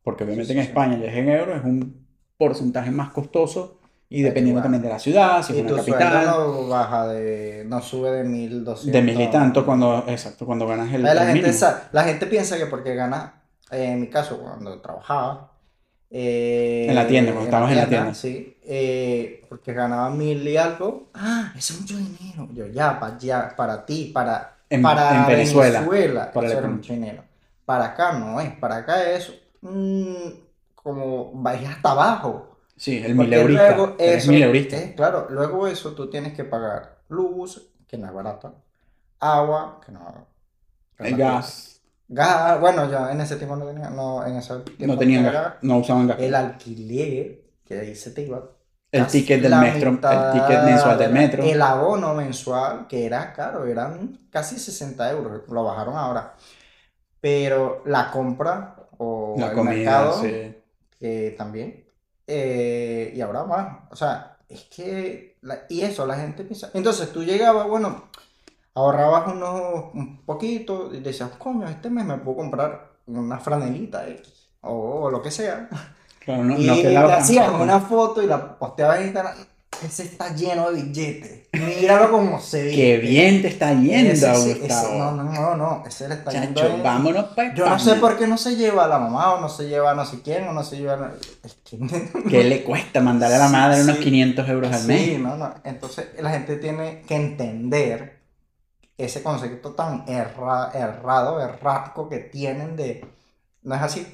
[0.03, 0.59] Porque obviamente sí, en.
[0.59, 2.07] España ya es en euros, es un
[2.38, 7.07] porcentaje más costoso Y dependiendo también de la ciudad, si es una capital, no baja
[7.09, 8.91] de, no sube de 1200.
[8.93, 11.67] de mil y tanto cuando, exacto, cuando ganas el, la, el gente, mínimo.
[11.91, 15.51] la gente piensa que porque gana, eh, en mi caso, cuando trabajaba.
[16.10, 18.14] Eh, En la tienda, cuando estabas en la tienda.
[18.14, 21.10] Sí, eh, porque ganaba mil y algo.
[21.14, 22.47] Ah, eso es mucho dinero.
[22.53, 26.68] Yo, ya, pa- ya para ti, para, En- para en Venezuela, Venezuela, para eso era
[26.68, 27.24] mucho dinero.
[27.66, 30.30] Para acá no es, para acá es mm,
[30.76, 32.58] como vais hasta abajo.
[32.76, 33.76] Sí, el mileurista.
[33.76, 34.78] luego eso, mileurista.
[34.78, 38.53] eh, claro, luego eso tú tienes que pagar luz, que no es barata,
[39.20, 40.28] agua, que no
[40.99, 41.76] El gas.
[42.08, 45.32] Gas, bueno, ya en ese tiempo no tenía, no, en ese tiempo No tenían tenía
[45.41, 45.53] gas.
[45.62, 46.18] No usaban gas.
[46.20, 48.49] El alquiler, que ahí se te iba.
[48.91, 49.91] El ticket del metro.
[49.91, 51.43] mitad El ticket mensual del metro.
[51.43, 56.36] El abono mensual, que era caro, eran casi 60 euros, lo bajaron ahora.
[57.20, 60.55] Pero la compra o La el comida, mercado, sí.
[60.99, 61.86] que también.
[62.28, 63.78] eh, y ahora más.
[63.91, 65.38] O sea, es que.
[65.41, 66.70] la- y eso, la gente piensa.
[66.74, 68.07] Entonces tú llegabas, bueno,
[68.78, 74.49] ahorrabas unos, un poquito y decías, coño, este mes me puedo comprar una franelita X,
[74.61, 75.69] o, lo que sea.
[76.19, 79.34] Claro, no, y no te la hacían una foto y la posteabas en Instagram.
[79.86, 81.47] Ese está lleno de billetes.
[81.53, 82.71] Míralo como se ve.
[82.75, 84.97] Qué bien te está yendo, Ese sí, ese- Gustavo.
[84.97, 85.84] no, no, no, no.
[85.88, 88.55] Ese le está yendo Chacho, en- vámonos para Yo no sé por qué no se
[88.55, 90.78] lleva a la mamá o no se lleva a no sé quién o no se
[90.78, 91.11] lleva a...
[91.43, 91.78] Es que...
[92.30, 94.03] ¿Qué le cuesta mandarle a la madre unos Sí.
[94.05, 95.19] 500 euros al Sí, mes?
[95.19, 95.53] no, no.
[95.63, 98.16] Entonces la gente tiene que entender
[98.98, 103.06] ese concepto tan erra- errado, errático que tienen de...
[103.64, 104.08] No es así.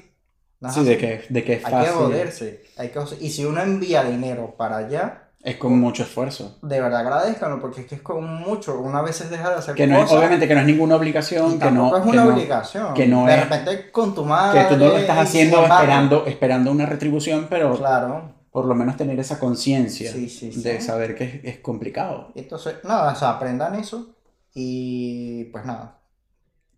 [0.60, 0.88] No es Sí, así.
[0.90, 1.92] de que, de que es Hay que fácil.
[1.94, 2.64] joderse.
[2.76, 3.00] Hay que...
[3.20, 6.58] Y si uno envía dinero para allá, Es con mucho esfuerzo.
[6.62, 8.78] de verdad agradezcanlo porque es que es con mucho.
[8.78, 10.96] Una vez se deja de hacer Que no es, cosas obviamente que no es ninguna
[10.96, 12.94] obligación, que no, es que una no, obligación.
[12.94, 14.62] que no de es- repente con tu madre...
[14.68, 18.32] que tú no lo estás haciendo esperando, esperando una retribución, pero Claro.
[18.50, 20.62] por lo menos tener esa conciencia Sí, sí, sí.
[20.62, 22.32] de saber que es, es complicado.
[22.34, 24.08] Entonces, nada, o sea, aprendan eso
[24.54, 26.00] y pues nada.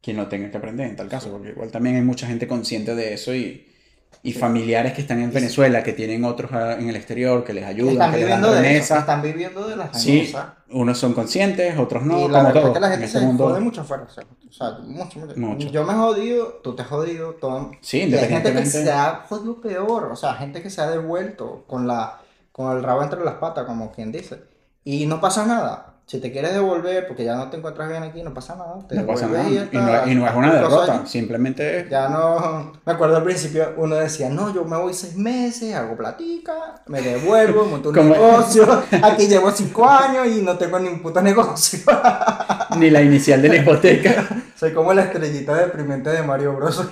[0.01, 2.95] Quien lo tenga que aprender en tal caso, porque igual también hay mucha gente consciente
[2.95, 3.67] de eso y,
[4.23, 7.65] y familiares que están en Venezuela, que tienen otros ah, en el exterior, que les
[7.65, 10.55] ayudan, están que les dan viviendo de eso, están viviendo de las Sí, remesas.
[10.71, 13.45] unos son conscientes, otros no, y como todo que la en gente este se mundo.
[13.49, 14.05] jode mucho afuera.
[14.05, 15.37] O sea, o sea, mucho, mucho.
[15.37, 15.69] Mucho.
[15.71, 17.81] Yo me he jodido, tú te has jodido, todo.
[17.81, 20.91] Sí, Y hay gente que se ha jodido peor, o sea, gente que se ha
[20.91, 22.21] devuelto con, la,
[22.53, 24.43] con el rabo entre las patas, como quien dice.
[24.85, 25.96] Y no pasa nada.
[26.09, 28.77] Si te quieres devolver porque ya no te encuentras bien aquí, no pasa nada.
[28.89, 29.49] Te No pasa nada.
[29.51, 31.09] y no, está, y no es una derrota, allí.
[31.09, 35.17] simplemente es- Ya no, me acuerdo al principio uno decía, no, yo me voy seis
[35.17, 36.53] meses, hago platica,
[36.87, 41.21] me devuelvo, monto un negocio, aquí llevo cinco años y no tengo ni un puto
[41.21, 41.81] negocio.
[42.79, 44.29] ni la inicial de la hipoteca.
[44.55, 46.87] Soy como la estrellita deprimente de Mario Bros.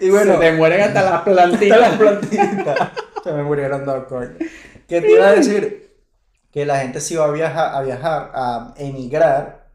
[0.00, 1.96] y bueno, Se te mueren hasta las Quita las plantitas.
[1.96, 2.88] plantitas.
[3.22, 4.30] Se me murieron dos coño.
[4.88, 5.89] ¿Qué te iba a decir?
[6.52, 9.68] Que la gente si va a viajar, a viajar, a emigrar,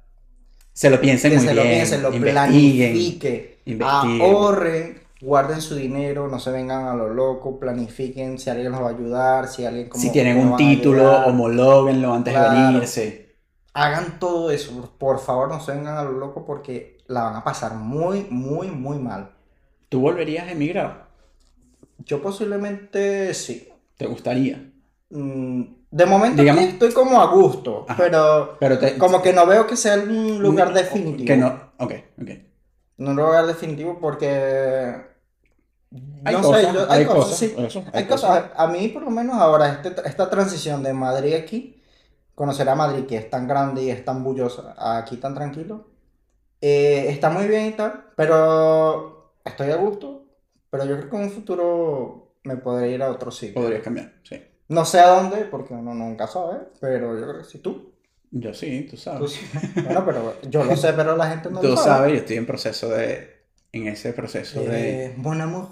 [0.73, 1.55] Se lo piensen que muy se bien.
[1.55, 2.34] lo piensen, lo investiguen.
[2.34, 4.21] planifique, investiguen.
[4.21, 8.88] ahorren, guarden su dinero, no se vengan a lo loco, planifiquen si alguien los va
[8.88, 12.69] a ayudar, si alguien como Si tienen un título, homológuenlo antes de Claro.
[12.69, 13.36] venirse.
[13.73, 17.43] Hagan todo eso, por favor no se vengan a lo loco porque la van a
[17.43, 19.32] pasar muy, muy, muy mal.
[19.89, 21.07] ¿Tú volverías a emigrar?
[22.05, 23.69] Yo posiblemente sí.
[23.97, 24.71] ¿Te gustaría?
[25.09, 28.01] Mm, De momento Digamos- aquí estoy como a gusto, Ajá.
[28.03, 31.25] pero Pero te, como que no veo que sea un lugar definitivo.
[31.25, 31.47] Que no.
[31.77, 32.29] Ok, ok.
[32.97, 35.13] No un lugar definitivo porque...
[36.25, 37.55] Hay no cosas, sé, yo- hay cosas, sí.
[37.57, 38.45] eso, hay Hay cosas.
[38.55, 41.81] A mí por lo menos ahora este- esta transición de Madrid aquí,
[42.33, 45.88] conocer a Madrid que es tan grande y es tan bullosa, aquí tan tranquilo,
[46.59, 50.25] eh, está muy bien y tal, pero estoy a gusto,
[50.69, 53.61] pero yo creo que en un futuro me podré ir a otro sitio.
[53.61, 54.41] Podrías cambiar, sí.
[54.68, 57.59] No sé a dónde, porque uno nunca sabe, pero yo creo que sí.
[57.59, 57.91] ¿Tú?
[58.32, 59.32] Yo sí, tú Tú sabes.
[59.32, 59.41] sí.
[59.84, 61.88] Bueno, pero yo lo sé, pero la gente no Tú lo sabe.
[61.89, 63.36] sabes, yo estoy en proceso de.
[63.72, 65.05] En ese proceso de.
[65.05, 65.68] Eh, Mon amour.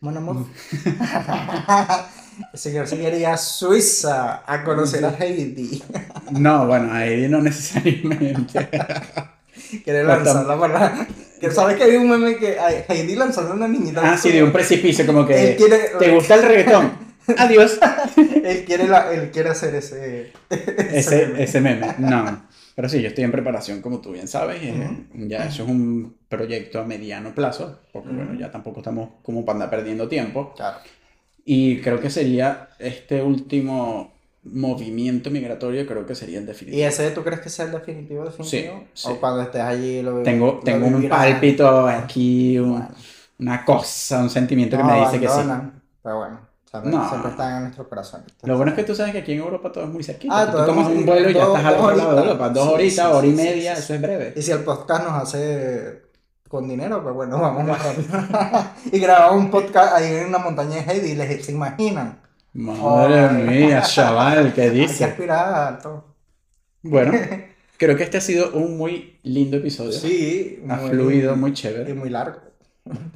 [0.00, 0.46] Mon amour.
[2.52, 5.82] El señor se quería a Suiza a conocer a Heidi.
[6.32, 8.68] No, bueno, ahí no necesariamente.
[9.84, 11.06] Quiere lanzarla para.
[11.40, 12.58] Que sabes que hay un meme que
[12.88, 14.02] Heidi lanzando a una niñita.
[14.04, 15.56] ah, sí, de un precipicio, como que.
[15.56, 17.05] Quiere, ¿Te gusta el reggaetón?
[17.38, 17.78] Adiós.
[18.44, 20.32] él quiere, la- él quiere hacer ese.
[20.50, 21.42] Ese, meme.
[21.42, 21.94] ese meme.
[21.98, 22.46] No.
[22.74, 24.58] Pero sí, yo estoy en preparación, como tú bien sabes.
[24.62, 28.40] eh, Ya eso es un proyecto a mediano plazo, porque bueno, Ujú.
[28.40, 30.52] ya tampoco estamos como para andar perdiendo tiempo.
[30.54, 30.78] Claro.
[31.44, 34.12] Y creo que sería este último
[34.42, 36.86] movimiento migratorio, creo que sería el ¿Y definitivo.
[36.86, 38.80] ese tú crees que sea el definitivo, definitivo?
[38.84, 39.08] Sí, sí.
[39.10, 42.88] O cuando estés allí lo Tengo, lo tengo un pálpito aquí, un- Bueno.
[43.38, 45.40] una cosa, un sentimiento que No me dice que sí.
[46.02, 46.40] Pero bueno,
[46.84, 47.08] No.
[47.08, 48.22] Siempre están en nuestro corazón.
[48.42, 50.42] Lo bueno es que tú sabes que aquí en Europa todo es muy cerquita.
[50.42, 52.22] Ah, tú tomas un vuelo y ya estás al otro lado de.
[52.22, 52.48] Europa.
[52.50, 54.32] Dos Sí, horitas, sí, hora y media, eso es breve.
[54.36, 56.02] Y si el podcast nos hace
[56.48, 58.08] con dinero, pues bueno, vamos más rápido.
[58.92, 62.20] y grabamos un podcast ahí en una montaña de Heidi y les se imaginan.
[62.52, 66.04] Madre mía, chaval, ¿qué Hay que aspirar alto.
[66.82, 67.12] Bueno,
[67.76, 69.92] creo que este ha sido un muy lindo episodio.
[69.92, 71.92] Sí, ha muy- fluido, muy y chévere.
[71.94, 72.38] muy largo.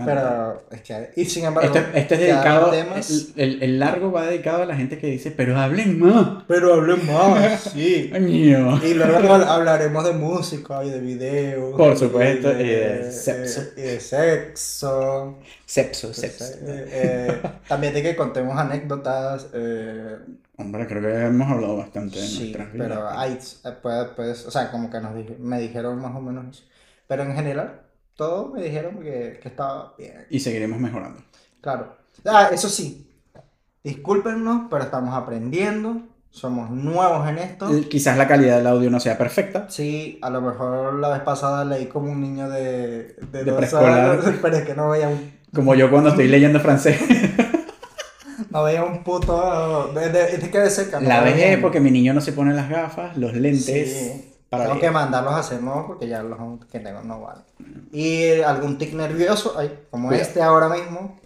[0.05, 4.11] Pero es que, y sin embargo, Este, este es dedicado, temas- el, el- el largo
[4.11, 6.43] va dedicado a la gente que dice, pero hablen más.
[6.49, 8.11] Pero hablemos más, sí.
[8.14, 11.77] Y luego hablaremos de música y de videos.
[11.77, 13.61] Por supuesto, y de sexo.
[13.77, 15.39] y de sexo.
[15.66, 16.45] Sepso, sepso.
[16.45, 19.47] Eh, eh, también de que contemos anécdotas.
[19.55, 20.16] eh,
[20.57, 22.89] Hombre, creo que hemos hablado bastante de sí, nuestras vidas.
[22.89, 23.33] pero hay,
[23.64, 26.64] eh, pues, pues, o sea, como que nos me dijeron más o menos eso.
[27.07, 27.81] Pero en general,
[28.21, 30.27] todos me dijeron que, que estaba bien.
[30.29, 31.23] Y seguiremos mejorando.
[31.62, 31.97] Claro.
[32.27, 33.11] Ah, eso sí,
[33.83, 36.03] discúlpenos, pero estamos aprendiendo.
[36.31, 37.75] Somos nuevos en esto.
[37.75, 39.68] Eh, Quizás la calidad del audio no sea perfecta.
[39.71, 44.21] Sí, a lo mejor la vez pasada leí como un niño de, de, De preescolar.
[44.43, 47.01] pero es que no veía un, Como yo cuando estoy leyendo francés.
[48.51, 49.93] no veía un puto.
[49.95, 51.01] De, de, de de cerca.
[51.01, 53.64] no La vejez porque mi niño no se pone las gafas, los lentes.
[53.64, 54.30] Sí.
[54.51, 54.80] Para Tengo leer.
[54.80, 57.44] que mandarlos a hacer nuevos porque ya los que tengo no valen.
[57.92, 60.28] Y algún tic nervioso, ay, como Cuidado.
[60.28, 61.18] este ahora mismo.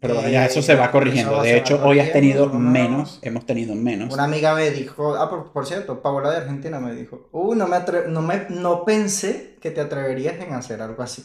[0.00, 1.42] Pero bueno, eh, ya eso se va corrigiendo.
[1.42, 4.14] De hecho, hoy has tenido menos, hemos tenido menos.
[4.14, 7.66] Una amiga me dijo, ah, por, por cierto, Paola de Argentina me dijo, uy, no
[7.68, 11.24] me, no me no pensé que te atreverías en hacer algo así.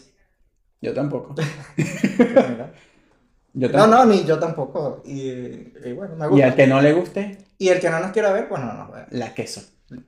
[0.81, 1.35] Yo tampoco.
[3.53, 5.01] Yo No, no, ni yo tampoco.
[5.05, 6.47] Y, y bueno, me Y gusta.
[6.47, 8.91] al que no le guste, Y el que no nos quiera ver, pues no nos
[8.91, 9.07] ve.
[9.11, 9.61] la queso.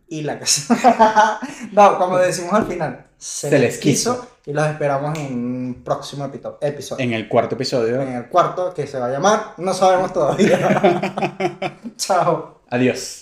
[0.07, 1.39] Y la casa.
[1.71, 4.13] no, como decimos al final, se, Se les quiso.
[4.21, 4.29] quiso.
[4.45, 7.03] Y los esperamos en un próximo episodio.
[7.03, 8.01] En el cuarto episodio.
[8.01, 11.73] En el cuarto, que se va a llamar, no sabemos todavía.
[11.97, 12.61] Chao.
[12.69, 13.21] Adiós.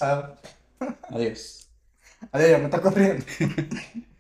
[1.10, 1.68] Adiós.
[2.32, 3.24] Adiós, me está corriendo.